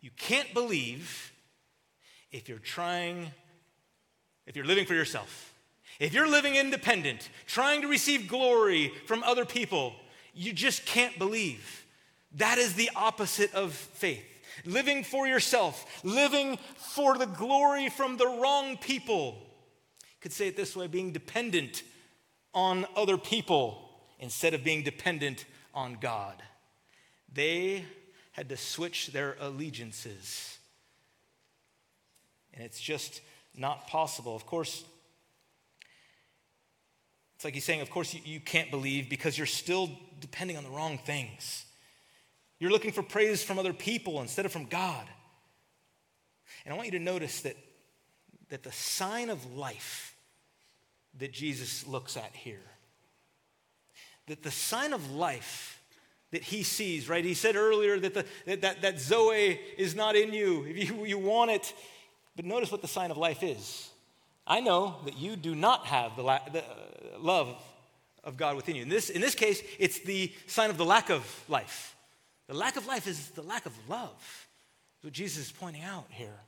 You 0.00 0.10
can't 0.16 0.52
believe 0.54 1.32
if 2.32 2.48
you're 2.48 2.58
trying, 2.58 3.30
if 4.46 4.56
you're 4.56 4.64
living 4.64 4.86
for 4.86 4.94
yourself. 4.94 5.52
If 5.98 6.14
you're 6.14 6.28
living 6.28 6.56
independent, 6.56 7.28
trying 7.46 7.82
to 7.82 7.88
receive 7.88 8.26
glory 8.26 8.92
from 9.06 9.22
other 9.22 9.44
people, 9.44 9.94
you 10.34 10.52
just 10.52 10.86
can't 10.86 11.18
believe. 11.18 11.84
That 12.36 12.56
is 12.56 12.74
the 12.74 12.90
opposite 12.96 13.52
of 13.54 13.74
faith. 13.74 14.24
Living 14.64 15.04
for 15.04 15.26
yourself, 15.26 16.02
living 16.02 16.58
for 16.76 17.18
the 17.18 17.26
glory 17.26 17.88
from 17.88 18.16
the 18.16 18.26
wrong 18.26 18.78
people. 18.78 19.36
You 20.02 20.16
Could 20.20 20.32
say 20.32 20.48
it 20.48 20.56
this 20.56 20.74
way 20.74 20.86
being 20.86 21.12
dependent 21.12 21.82
on 22.54 22.86
other 22.96 23.16
people 23.16 23.90
instead 24.18 24.54
of 24.54 24.64
being 24.64 24.82
dependent 24.82 25.44
on 25.74 25.96
God. 26.00 26.42
They 27.32 27.84
had 28.32 28.48
to 28.48 28.56
switch 28.56 29.08
their 29.08 29.36
allegiances. 29.40 30.58
And 32.54 32.64
it's 32.64 32.80
just 32.80 33.20
not 33.56 33.86
possible. 33.86 34.34
Of 34.34 34.46
course, 34.46 34.84
it's 37.36 37.44
like 37.44 37.54
he's 37.54 37.64
saying, 37.64 37.80
of 37.80 37.90
course, 37.90 38.12
you, 38.12 38.20
you 38.24 38.40
can't 38.40 38.70
believe 38.70 39.08
because 39.08 39.38
you're 39.38 39.46
still 39.46 39.90
depending 40.20 40.56
on 40.56 40.64
the 40.64 40.70
wrong 40.70 40.98
things. 40.98 41.64
You're 42.58 42.70
looking 42.70 42.92
for 42.92 43.02
praise 43.02 43.42
from 43.42 43.58
other 43.58 43.72
people 43.72 44.20
instead 44.20 44.44
of 44.44 44.52
from 44.52 44.66
God. 44.66 45.06
And 46.64 46.74
I 46.74 46.76
want 46.76 46.92
you 46.92 46.98
to 46.98 47.04
notice 47.04 47.40
that, 47.42 47.56
that 48.50 48.62
the 48.62 48.72
sign 48.72 49.30
of 49.30 49.54
life 49.56 50.09
that 51.18 51.32
Jesus 51.32 51.86
looks 51.86 52.16
at 52.16 52.30
here, 52.34 52.62
that 54.26 54.42
the 54.42 54.50
sign 54.50 54.92
of 54.92 55.10
life 55.10 55.80
that 56.30 56.42
he 56.42 56.62
sees, 56.62 57.08
right? 57.08 57.24
He 57.24 57.34
said 57.34 57.56
earlier 57.56 57.98
that, 57.98 58.14
the, 58.14 58.24
that, 58.46 58.60
that, 58.62 58.82
that 58.82 59.00
Zoe 59.00 59.60
is 59.76 59.94
not 59.94 60.14
in 60.14 60.32
you, 60.32 60.64
if 60.64 60.88
you, 60.88 61.04
you 61.04 61.18
want 61.18 61.50
it. 61.50 61.74
But 62.36 62.44
notice 62.44 62.70
what 62.70 62.82
the 62.82 62.88
sign 62.88 63.10
of 63.10 63.16
life 63.16 63.42
is 63.42 63.90
I 64.46 64.60
know 64.60 64.96
that 65.04 65.16
you 65.16 65.36
do 65.36 65.54
not 65.54 65.86
have 65.86 66.16
the, 66.16 66.22
la- 66.22 66.48
the 66.52 66.60
uh, 66.60 67.18
love 67.18 67.54
of 68.24 68.36
God 68.36 68.56
within 68.56 68.76
you. 68.76 68.82
In 68.82 68.88
this, 68.88 69.10
in 69.10 69.20
this 69.20 69.34
case, 69.34 69.62
it's 69.78 70.00
the 70.00 70.32
sign 70.46 70.70
of 70.70 70.76
the 70.76 70.84
lack 70.84 71.10
of 71.10 71.44
life. 71.48 71.96
The 72.48 72.54
lack 72.54 72.76
of 72.76 72.86
life 72.86 73.06
is 73.06 73.30
the 73.30 73.42
lack 73.42 73.66
of 73.66 73.72
love, 73.88 74.48
is 74.98 75.04
what 75.04 75.12
Jesus 75.12 75.46
is 75.46 75.52
pointing 75.52 75.82
out 75.82 76.06
here. 76.10 76.40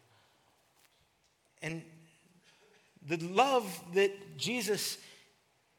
And 1.62 1.82
the 3.06 3.16
love 3.18 3.82
that 3.94 4.38
Jesus 4.38 4.98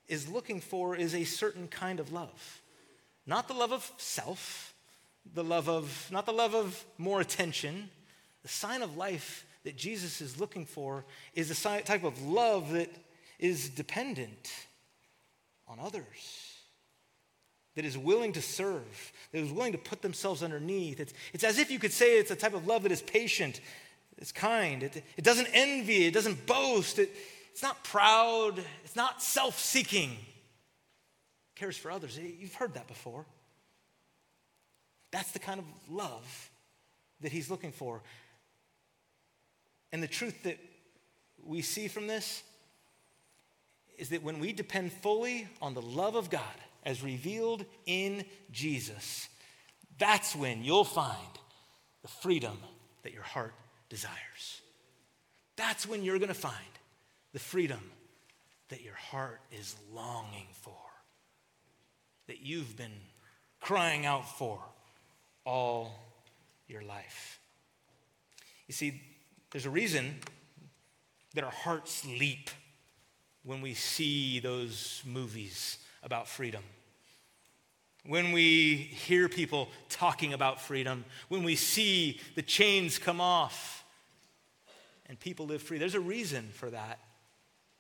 is 0.08 0.30
looking 0.30 0.60
for 0.60 0.96
is 0.96 1.16
a 1.16 1.24
certain 1.24 1.68
kind 1.68 2.00
of 2.00 2.12
love. 2.12 2.62
Not 3.26 3.48
the 3.48 3.54
love 3.54 3.72
of 3.72 3.90
self, 3.98 4.74
the 5.34 5.44
love 5.44 5.70
of, 5.70 6.10
not 6.12 6.26
the 6.26 6.34
love 6.34 6.54
of 6.54 6.84
more 6.98 7.22
attention. 7.22 7.90
The 8.42 8.50
sign 8.50 8.82
of 8.82 8.98
life 8.98 9.46
that 9.64 9.78
Jesus 9.78 10.20
is 10.20 10.40
looking 10.40 10.66
for 10.66 11.06
is 11.34 11.50
a 11.50 11.82
type 11.82 12.04
of 12.04 12.22
love 12.22 12.74
that 12.74 12.90
is 13.40 13.70
dependent 13.70 14.52
on 15.68 15.80
others, 15.80 16.58
that 17.76 17.86
is 17.86 17.98
willing 17.98 18.34
to 18.34 18.42
serve, 18.42 19.14
that 19.32 19.40
is 19.40 19.52
willing 19.52 19.72
to 19.72 19.78
put 19.78 20.02
themselves 20.02 20.44
underneath. 20.44 21.00
It's, 21.00 21.14
it's 21.32 21.44
as 21.46 21.58
if 21.58 21.72
you 21.72 21.80
could 21.80 21.94
say 21.94 22.20
it's 22.20 22.32
a 22.32 22.36
type 22.36 22.54
of 22.54 22.68
love 22.68 22.84
that 22.84 22.92
is 22.92 23.02
patient, 23.02 23.62
it's 24.24 24.32
kind, 24.32 24.84
it, 24.84 25.04
it 25.18 25.24
doesn't 25.26 25.50
envy, 25.52 26.06
it 26.06 26.14
doesn't 26.14 26.46
boast, 26.46 26.98
it, 26.98 27.12
it's 27.52 27.62
not 27.62 27.84
proud, 27.84 28.58
it's 28.86 28.96
not 28.96 29.22
self 29.22 29.60
seeking, 29.60 30.16
cares 31.56 31.76
for 31.76 31.92
others. 31.92 32.18
You've 32.18 32.56
heard 32.56 32.76
that 32.76 32.88
before. 32.88 33.26
That's 35.12 35.34
the 35.34 35.40
kind 35.40 35.60
of 35.60 35.66
love 35.90 36.50
that 37.20 37.34
he's 37.34 37.52
looking 37.52 37.74
for. 37.74 38.02
And 39.92 40.02
the 40.02 40.08
truth 40.08 40.44
that 40.44 40.58
we 41.46 41.62
see 41.62 41.90
from 41.90 42.08
this 42.08 42.44
is 43.98 44.08
that 44.08 44.24
when 44.24 44.40
we 44.40 44.54
depend 44.54 44.94
fully 44.94 45.50
on 45.62 45.74
the 45.74 45.82
love 45.82 46.16
of 46.16 46.30
God 46.30 46.42
as 46.86 47.04
revealed 47.04 47.66
in 47.86 48.24
Jesus, 48.54 49.28
that's 50.00 50.34
when 50.34 50.64
you'll 50.64 50.86
find 50.86 51.18
the 52.04 52.08
freedom 52.08 52.58
that 53.04 53.12
your 53.12 53.24
heart 53.24 53.54
desires. 53.94 54.62
That's 55.56 55.88
when 55.88 56.04
you're 56.04 56.18
going 56.18 56.30
to 56.30 56.34
find 56.34 56.56
the 57.32 57.38
freedom 57.38 57.92
that 58.70 58.82
your 58.82 58.96
heart 58.96 59.40
is 59.52 59.76
longing 59.94 60.48
for, 60.52 60.74
that 62.26 62.42
you've 62.42 62.76
been 62.76 62.98
crying 63.62 64.08
out 64.08 64.28
for 64.40 64.58
all 65.46 65.94
your 66.68 66.82
life. 66.82 67.40
You 68.68 68.74
see, 68.74 69.00
there's 69.52 69.68
a 69.68 69.70
reason 69.70 70.16
that 71.36 71.44
our 71.44 71.52
hearts 71.52 72.04
leap 72.04 72.50
when 73.44 73.62
we 73.62 73.76
see 73.76 74.40
those 74.40 75.04
movies 75.06 75.78
about 76.02 76.28
freedom. 76.28 76.64
When 78.08 78.32
we 78.32 78.76
hear 78.76 79.30
people 79.30 79.70
talking 79.88 80.34
about 80.34 80.60
freedom, 80.60 81.06
when 81.30 81.44
we 81.44 81.56
see 81.56 82.20
the 82.34 82.42
chains 82.42 82.98
come 82.98 83.22
off 83.22 83.83
and 85.14 85.20
people 85.20 85.46
live 85.46 85.62
free, 85.62 85.78
there's 85.78 85.94
a 85.94 86.02
reason 86.02 86.50
for 86.54 86.72
that. 86.72 86.98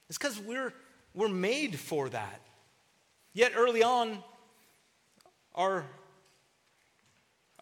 It's 0.07 0.19
because 0.19 0.39
we're, 0.39 0.71
we're 1.15 1.27
made 1.27 1.79
for 1.79 2.07
that. 2.09 2.41
Yet 3.33 3.53
early 3.55 3.81
on, 3.81 4.19
our, 5.55 5.83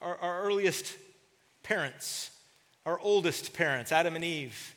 our, 0.02 0.18
our 0.18 0.42
earliest 0.44 0.98
parents 1.64 2.32
our 2.86 3.00
oldest 3.00 3.54
parents, 3.54 3.92
Adam 3.92 4.16
and 4.16 4.24
Eve, 4.24 4.76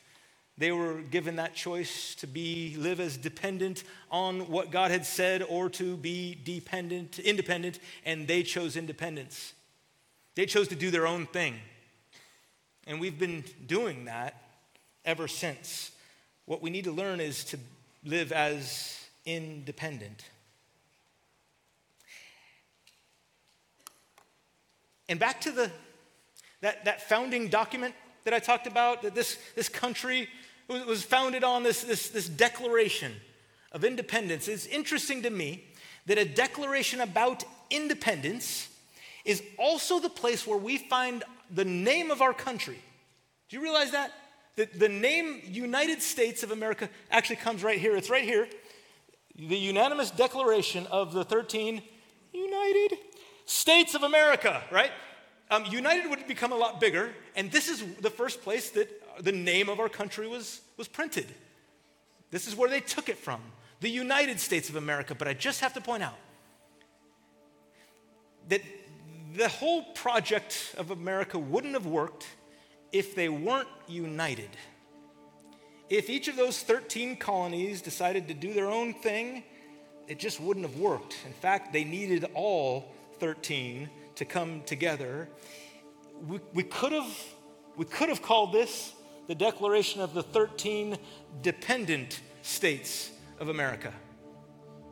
they 0.57 0.71
were 0.71 1.01
given 1.01 1.37
that 1.37 1.55
choice 1.55 2.15
to 2.17 2.27
be 2.27 2.77
live 2.79 3.01
as 3.01 3.17
dependent 3.17 3.83
on 4.11 4.41
what 4.51 4.71
God 4.71 4.91
had 4.91 5.07
said 5.07 5.43
or 5.43 5.69
to 5.71 5.97
be 5.97 6.39
dependent, 6.45 7.19
independent, 7.19 7.79
and 8.05 8.29
they 8.29 8.43
chose 8.43 8.77
independence. 8.77 9.55
They 10.35 10.47
chose 10.47 10.69
to 10.69 10.77
do 10.77 10.91
their 10.91 11.07
own 11.07 11.27
thing. 11.27 11.57
And 12.87 13.01
we've 13.01 13.19
been 13.19 13.43
doing 13.67 14.05
that 14.05 14.44
ever 15.05 15.29
since. 15.29 15.91
What 16.47 16.63
we 16.63 16.71
need 16.71 16.85
to 16.85 16.93
learn 16.93 17.21
is 17.21 17.45
to 17.45 17.59
live 18.05 18.33
as 18.33 19.01
independent. 19.25 20.25
And 25.09 25.19
back 25.19 25.41
to 25.43 25.51
the 25.51 25.71
that, 26.65 26.87
that 26.87 27.03
founding 27.03 27.49
document 27.49 27.95
that 28.25 28.33
I 28.33 28.39
talked 28.39 28.67
about, 28.67 29.03
that 29.03 29.15
this, 29.15 29.37
this 29.55 29.69
country 29.69 30.29
was 30.67 31.03
founded 31.03 31.45
on 31.45 31.63
this, 31.63 31.85
this, 31.85 32.09
this 32.09 32.27
declaration 32.27 33.13
of 33.71 33.85
independence. 33.85 34.49
It's 34.49 34.65
interesting 34.65 35.23
to 35.23 35.31
me 35.31 35.65
that 36.07 36.17
a 36.17 36.25
declaration 36.25 37.03
about 37.03 37.45
independence 37.69 38.71
is 39.27 39.43
also 39.59 40.01
the 40.01 40.09
place 40.09 40.47
where 40.47 40.57
we 40.57 40.79
find 40.79 41.23
the 41.51 41.67
name 41.67 42.11
of 42.11 42.23
our 42.23 42.33
country. 42.33 42.79
Do 43.51 43.57
you 43.57 43.63
realize 43.63 43.91
that? 43.91 44.11
The, 44.57 44.67
the 44.67 44.89
name 44.89 45.41
United 45.45 46.01
States 46.01 46.43
of 46.43 46.51
America 46.51 46.89
actually 47.11 47.37
comes 47.37 47.63
right 47.63 47.79
here. 47.79 47.97
It's 47.97 48.11
right 48.11 48.25
here. 48.25 48.49
The 49.37 49.57
unanimous 49.57 50.11
declaration 50.11 50.87
of 50.89 51.13
the 51.13 51.25
13 51.25 51.83
United 52.33 52.99
States 53.47 53.95
of 53.95 54.05
America, 54.05 54.63
right? 54.71 54.93
Um, 55.51 55.65
United 55.67 56.09
would 56.09 56.27
become 56.27 56.53
a 56.53 56.57
lot 56.57 56.81
bigger, 56.81 57.13
and 57.37 57.51
this 57.51 57.69
is 57.69 57.85
the 58.01 58.11
first 58.11 58.43
place 58.43 58.71
that 58.71 58.89
the 59.21 59.33
name 59.33 59.69
of 59.69 59.81
our 59.81 59.89
country 59.89 60.27
was, 60.27 60.61
was 60.77 60.89
printed. 60.89 61.27
This 62.31 62.47
is 62.47 62.57
where 62.57 62.71
they 62.71 62.81
took 62.81 63.09
it 63.09 63.19
from, 63.19 63.41
the 63.81 63.91
United 63.91 64.41
States 64.41 64.69
of 64.69 64.77
America. 64.77 65.15
But 65.15 65.29
I 65.29 65.35
just 65.35 65.61
have 65.61 65.75
to 65.75 65.81
point 65.81 66.03
out 66.03 66.17
that 68.49 68.63
the 69.35 69.49
whole 69.49 69.83
project 69.95 70.75
of 70.79 70.91
America 70.91 71.39
wouldn't 71.39 71.75
have 71.75 71.87
worked 71.87 72.27
if 72.95 73.17
they 73.17 73.29
weren't 73.29 73.69
united. 73.89 74.51
If 75.91 76.09
each 76.09 76.29
of 76.29 76.37
those 76.37 76.63
13 76.63 77.17
colonies 77.17 77.83
decided 77.83 78.29
to 78.29 78.35
do 78.35 78.55
their 78.55 78.71
own 78.71 78.95
thing, 78.95 79.43
it 80.07 80.19
just 80.19 80.41
wouldn't 80.41 80.65
have 80.65 80.79
worked. 80.79 81.17
In 81.27 81.33
fact, 81.33 81.73
they 81.73 81.83
needed 81.83 82.25
all 82.35 82.95
13 83.19 83.91
to 84.15 84.25
come 84.25 84.63
together. 84.63 85.29
We, 86.27 86.39
we, 86.55 86.63
could 86.63 86.93
have, 86.93 87.13
we 87.77 87.85
could 87.85 88.09
have 88.09 88.23
called 88.23 88.53
this 88.53 88.95
the 89.27 89.35
Declaration 89.35 90.01
of 90.01 90.15
the 90.15 90.23
13 90.23 90.97
Dependent 91.43 92.21
States 92.43 93.11
of 93.41 93.49
America. 93.49 93.93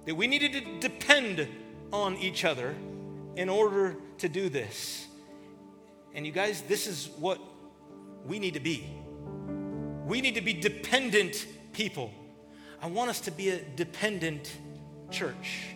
That 0.07 0.17
we 0.17 0.27
needed 0.27 0.53
to 0.55 0.81
depend 0.81 1.47
on 1.93 2.17
each 2.17 2.45
other 2.45 2.75
in 3.37 3.49
order 3.49 3.97
to 4.19 4.29
do 4.29 4.49
this. 4.49 5.07
And 6.15 6.27
you 6.27 6.33
guys, 6.33 6.63
this 6.63 6.87
is 6.87 7.11
what 7.19 7.39
we 8.27 8.39
need 8.39 8.55
to 8.55 8.61
be. 8.61 8.89
We 10.07 10.21
need 10.21 10.35
to 10.35 10.41
be 10.41 10.53
dependent 10.53 11.47
people. 11.73 12.13
I 12.81 12.87
want 12.87 13.11
us 13.11 13.21
to 13.23 13.31
be 13.31 13.51
a 13.51 13.63
dependent 13.77 14.57
church. 15.11 15.69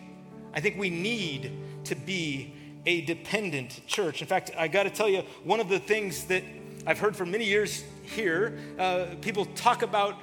I 0.53 0.59
think 0.59 0.77
we 0.77 0.89
need 0.89 1.51
to 1.85 1.95
be 1.95 2.53
a 2.85 3.01
dependent 3.01 3.85
church. 3.87 4.21
In 4.21 4.27
fact, 4.27 4.51
I 4.57 4.67
got 4.67 4.83
to 4.83 4.89
tell 4.89 5.09
you, 5.09 5.23
one 5.43 5.59
of 5.59 5.69
the 5.69 5.79
things 5.79 6.25
that 6.25 6.43
I've 6.85 6.99
heard 6.99 7.15
for 7.15 7.25
many 7.25 7.45
years 7.45 7.83
here, 8.03 8.57
uh, 8.79 9.07
people 9.21 9.45
talk 9.45 9.81
about 9.81 10.15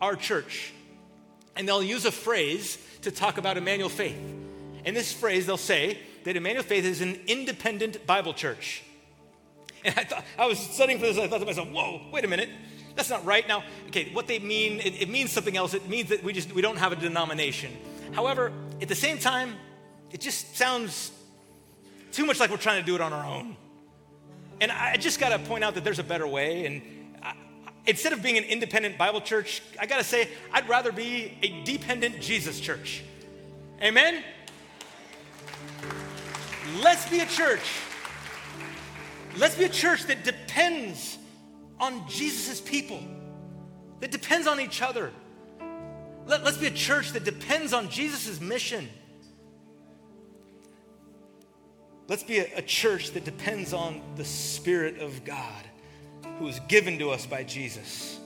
our 0.00 0.16
church, 0.16 0.72
and 1.56 1.66
they'll 1.66 1.82
use 1.82 2.04
a 2.04 2.12
phrase 2.12 2.78
to 3.02 3.10
talk 3.10 3.38
about 3.38 3.56
Emmanuel 3.56 3.88
Faith. 3.88 4.18
In 4.84 4.94
this 4.94 5.12
phrase, 5.12 5.46
they'll 5.46 5.56
say 5.56 5.98
that 6.24 6.36
Emmanuel 6.36 6.64
Faith 6.64 6.84
is 6.84 7.00
an 7.00 7.20
independent 7.26 8.06
Bible 8.06 8.34
church. 8.34 8.82
And 9.84 9.94
I 9.96 10.04
thought 10.04 10.24
I 10.38 10.46
was 10.46 10.58
studying 10.58 10.98
for 10.98 11.06
this, 11.06 11.18
I 11.18 11.28
thought 11.28 11.40
to 11.40 11.46
myself, 11.46 11.68
whoa, 11.68 12.02
wait 12.12 12.24
a 12.24 12.28
minute. 12.28 12.48
That's 12.96 13.10
not 13.10 13.24
right. 13.24 13.46
Now, 13.46 13.62
okay, 13.86 14.10
what 14.12 14.26
they 14.26 14.40
mean, 14.40 14.80
it, 14.80 15.02
it 15.02 15.08
means 15.08 15.30
something 15.30 15.56
else. 15.56 15.72
It 15.72 15.88
means 15.88 16.08
that 16.08 16.24
we 16.24 16.32
just 16.32 16.52
we 16.52 16.62
don't 16.62 16.78
have 16.78 16.90
a 16.90 16.96
denomination. 16.96 17.76
However, 18.12 18.52
at 18.82 18.88
the 18.88 18.96
same 18.96 19.18
time, 19.18 19.54
it 20.10 20.20
just 20.20 20.56
sounds 20.56 21.12
too 22.10 22.26
much 22.26 22.40
like 22.40 22.50
we're 22.50 22.56
trying 22.56 22.80
to 22.80 22.86
do 22.86 22.94
it 22.96 23.00
on 23.00 23.12
our 23.12 23.24
own. 23.24 23.56
And 24.60 24.72
I 24.72 24.96
just 24.96 25.20
got 25.20 25.28
to 25.28 25.38
point 25.38 25.62
out 25.62 25.74
that 25.74 25.84
there's 25.84 26.00
a 26.00 26.04
better 26.04 26.26
way. 26.26 26.66
And 26.66 26.82
I, 27.22 27.34
instead 27.86 28.12
of 28.12 28.22
being 28.22 28.36
an 28.36 28.44
independent 28.44 28.98
Bible 28.98 29.20
church, 29.20 29.62
I 29.78 29.86
got 29.86 29.98
to 29.98 30.04
say, 30.04 30.28
I'd 30.52 30.68
rather 30.68 30.90
be 30.90 31.38
a 31.42 31.62
dependent 31.62 32.20
Jesus 32.20 32.58
church. 32.58 33.04
Amen? 33.80 34.24
Let's 36.82 37.08
be 37.08 37.20
a 37.20 37.26
church. 37.26 37.62
Let's 39.38 39.54
be 39.54 39.64
a 39.64 39.68
church 39.68 40.04
that 40.06 40.24
depends 40.24 41.16
on 41.78 42.08
Jesus' 42.08 42.60
people, 42.60 43.00
that 44.00 44.10
depends 44.10 44.48
on 44.48 44.60
each 44.60 44.82
other. 44.82 45.12
Let, 46.26 46.42
us 46.42 46.58
be 46.58 46.66
a 46.66 46.72
church 46.72 47.12
that 47.12 47.24
depends 47.24 47.72
on 47.72 47.88
Jesus' 47.88 48.40
mission. 48.40 48.88
Let's 52.08 52.24
be 52.24 52.38
a, 52.38 52.48
a 52.56 52.62
church 52.62 53.12
that 53.12 53.24
depends 53.24 53.72
on 53.72 54.00
the 54.16 54.24
Spirit 54.24 54.98
of 54.98 55.24
God 55.24 55.64
who 56.38 56.48
is 56.48 56.58
given 56.66 56.98
to 56.98 57.10
us 57.10 57.24
by 57.24 57.44
Jesus. 57.44 58.18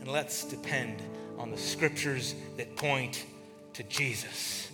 And 0.00 0.08
let's 0.08 0.44
depend 0.44 1.00
on 1.38 1.50
the 1.50 1.58
scriptures 1.58 2.34
that 2.58 2.76
point 2.76 3.24
to 3.72 3.82
Jesus. 3.84 4.70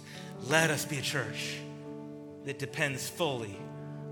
Let 0.49 0.71
us 0.71 0.85
be 0.85 0.99
a 0.99 1.03
church 1.03 1.59
that 2.45 2.59
depends 2.59 3.09
fully 3.09 3.57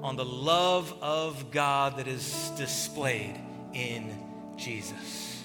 on 0.03 0.16
the 0.16 0.24
love 0.24 0.92
of 1.00 1.50
God 1.53 1.98
that 1.98 2.09
is 2.09 2.50
displayed 2.57 3.38
in 3.72 4.12
Jesus. 4.57 5.44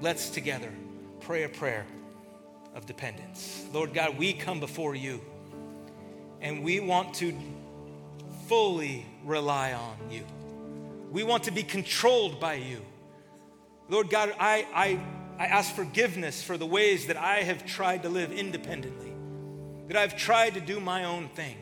Let's 0.00 0.30
together 0.30 0.72
pray 1.20 1.42
a 1.42 1.48
prayer 1.48 1.84
of 2.74 2.86
dependence. 2.86 3.66
Lord 3.72 3.92
God, 3.92 4.16
we 4.16 4.32
come 4.32 4.60
before 4.60 4.94
you 4.94 5.20
and 6.40 6.62
we 6.62 6.80
want 6.80 7.14
to 7.14 7.36
fully 8.46 9.04
rely 9.24 9.72
on 9.72 9.96
you. 10.10 10.24
We 11.10 11.24
want 11.24 11.44
to 11.44 11.50
be 11.50 11.64
controlled 11.64 12.40
by 12.40 12.54
you. 12.54 12.80
Lord 13.88 14.10
God, 14.10 14.32
I, 14.38 14.64
I, 14.72 15.00
I 15.38 15.46
ask 15.46 15.74
forgiveness 15.74 16.40
for 16.40 16.56
the 16.56 16.66
ways 16.66 17.08
that 17.08 17.16
I 17.16 17.42
have 17.42 17.66
tried 17.66 18.04
to 18.04 18.08
live 18.08 18.30
independently, 18.30 19.12
that 19.88 19.96
I've 19.96 20.16
tried 20.16 20.54
to 20.54 20.60
do 20.60 20.78
my 20.78 21.04
own 21.04 21.28
thing. 21.30 21.56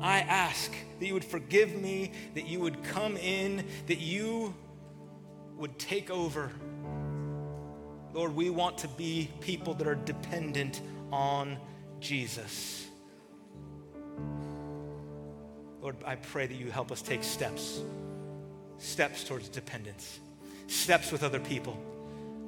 I 0.00 0.20
ask 0.20 0.72
that 0.98 1.06
you 1.06 1.14
would 1.14 1.24
forgive 1.24 1.74
me, 1.74 2.12
that 2.34 2.46
you 2.46 2.60
would 2.60 2.82
come 2.84 3.16
in, 3.16 3.66
that 3.86 3.98
you 3.98 4.54
would 5.56 5.78
take 5.78 6.10
over. 6.10 6.52
Lord, 8.12 8.34
we 8.34 8.50
want 8.50 8.78
to 8.78 8.88
be 8.88 9.30
people 9.40 9.74
that 9.74 9.86
are 9.86 9.94
dependent 9.94 10.80
on 11.12 11.58
Jesus. 12.00 12.86
Lord, 15.80 15.96
I 16.04 16.16
pray 16.16 16.46
that 16.46 16.54
you 16.54 16.70
help 16.70 16.90
us 16.90 17.00
take 17.00 17.22
steps, 17.22 17.80
steps 18.78 19.22
towards 19.24 19.48
dependence, 19.48 20.18
steps 20.66 21.12
with 21.12 21.22
other 21.22 21.40
people. 21.40 21.76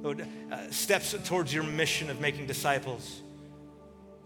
Lord, 0.01 0.25
uh, 0.51 0.71
steps 0.71 1.15
towards 1.25 1.53
your 1.53 1.63
mission 1.63 2.09
of 2.09 2.19
making 2.21 2.47
disciples. 2.47 3.21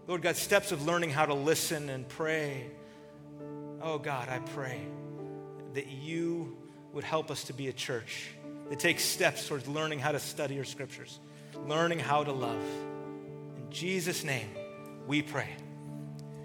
Lord 0.06 0.22
God, 0.22 0.36
steps 0.36 0.72
of 0.72 0.84
learning 0.86 1.10
how 1.10 1.26
to 1.26 1.34
listen 1.34 1.88
and 1.88 2.08
pray. 2.08 2.70
Oh 3.86 3.98
God, 3.98 4.30
I 4.30 4.38
pray 4.38 4.80
that 5.74 5.88
you 5.88 6.56
would 6.94 7.04
help 7.04 7.30
us 7.30 7.44
to 7.44 7.52
be 7.52 7.68
a 7.68 7.72
church 7.72 8.30
that 8.70 8.78
takes 8.78 9.04
steps 9.04 9.46
towards 9.46 9.68
learning 9.68 9.98
how 9.98 10.10
to 10.10 10.18
study 10.18 10.54
your 10.54 10.64
scriptures, 10.64 11.20
learning 11.66 11.98
how 11.98 12.24
to 12.24 12.32
love. 12.32 12.64
In 13.58 13.70
Jesus' 13.70 14.24
name, 14.24 14.48
we 15.06 15.20
pray. 15.20 15.50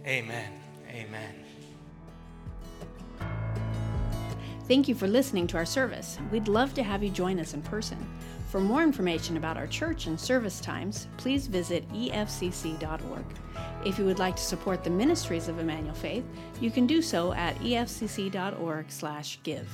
Amen. 0.05 0.51
Amen. 0.89 1.33
Thank 4.67 4.89
you 4.89 4.93
for 4.93 5.07
listening 5.07 5.47
to 5.47 5.57
our 5.57 5.65
service. 5.65 6.19
We'd 6.33 6.49
love 6.49 6.73
to 6.73 6.83
have 6.83 7.01
you 7.03 7.09
join 7.09 7.39
us 7.39 7.53
in 7.53 7.61
person. 7.61 8.05
For 8.49 8.59
more 8.59 8.81
information 8.81 9.37
about 9.37 9.57
our 9.57 9.67
church 9.67 10.07
and 10.07 10.19
service 10.19 10.59
times, 10.59 11.05
please 11.17 11.45
visit 11.45 11.87
efcc.org. 11.89 13.25
If 13.85 13.99
you 13.99 14.05
would 14.05 14.17
like 14.17 14.35
to 14.37 14.41
support 14.41 14.83
the 14.83 14.89
ministries 14.89 15.47
of 15.47 15.59
Emmanuel 15.59 15.93
Faith, 15.93 16.25
you 16.59 16.71
can 16.71 16.87
do 16.87 17.03
so 17.03 17.31
at 17.33 17.55
efcc.org/give. 17.59 19.67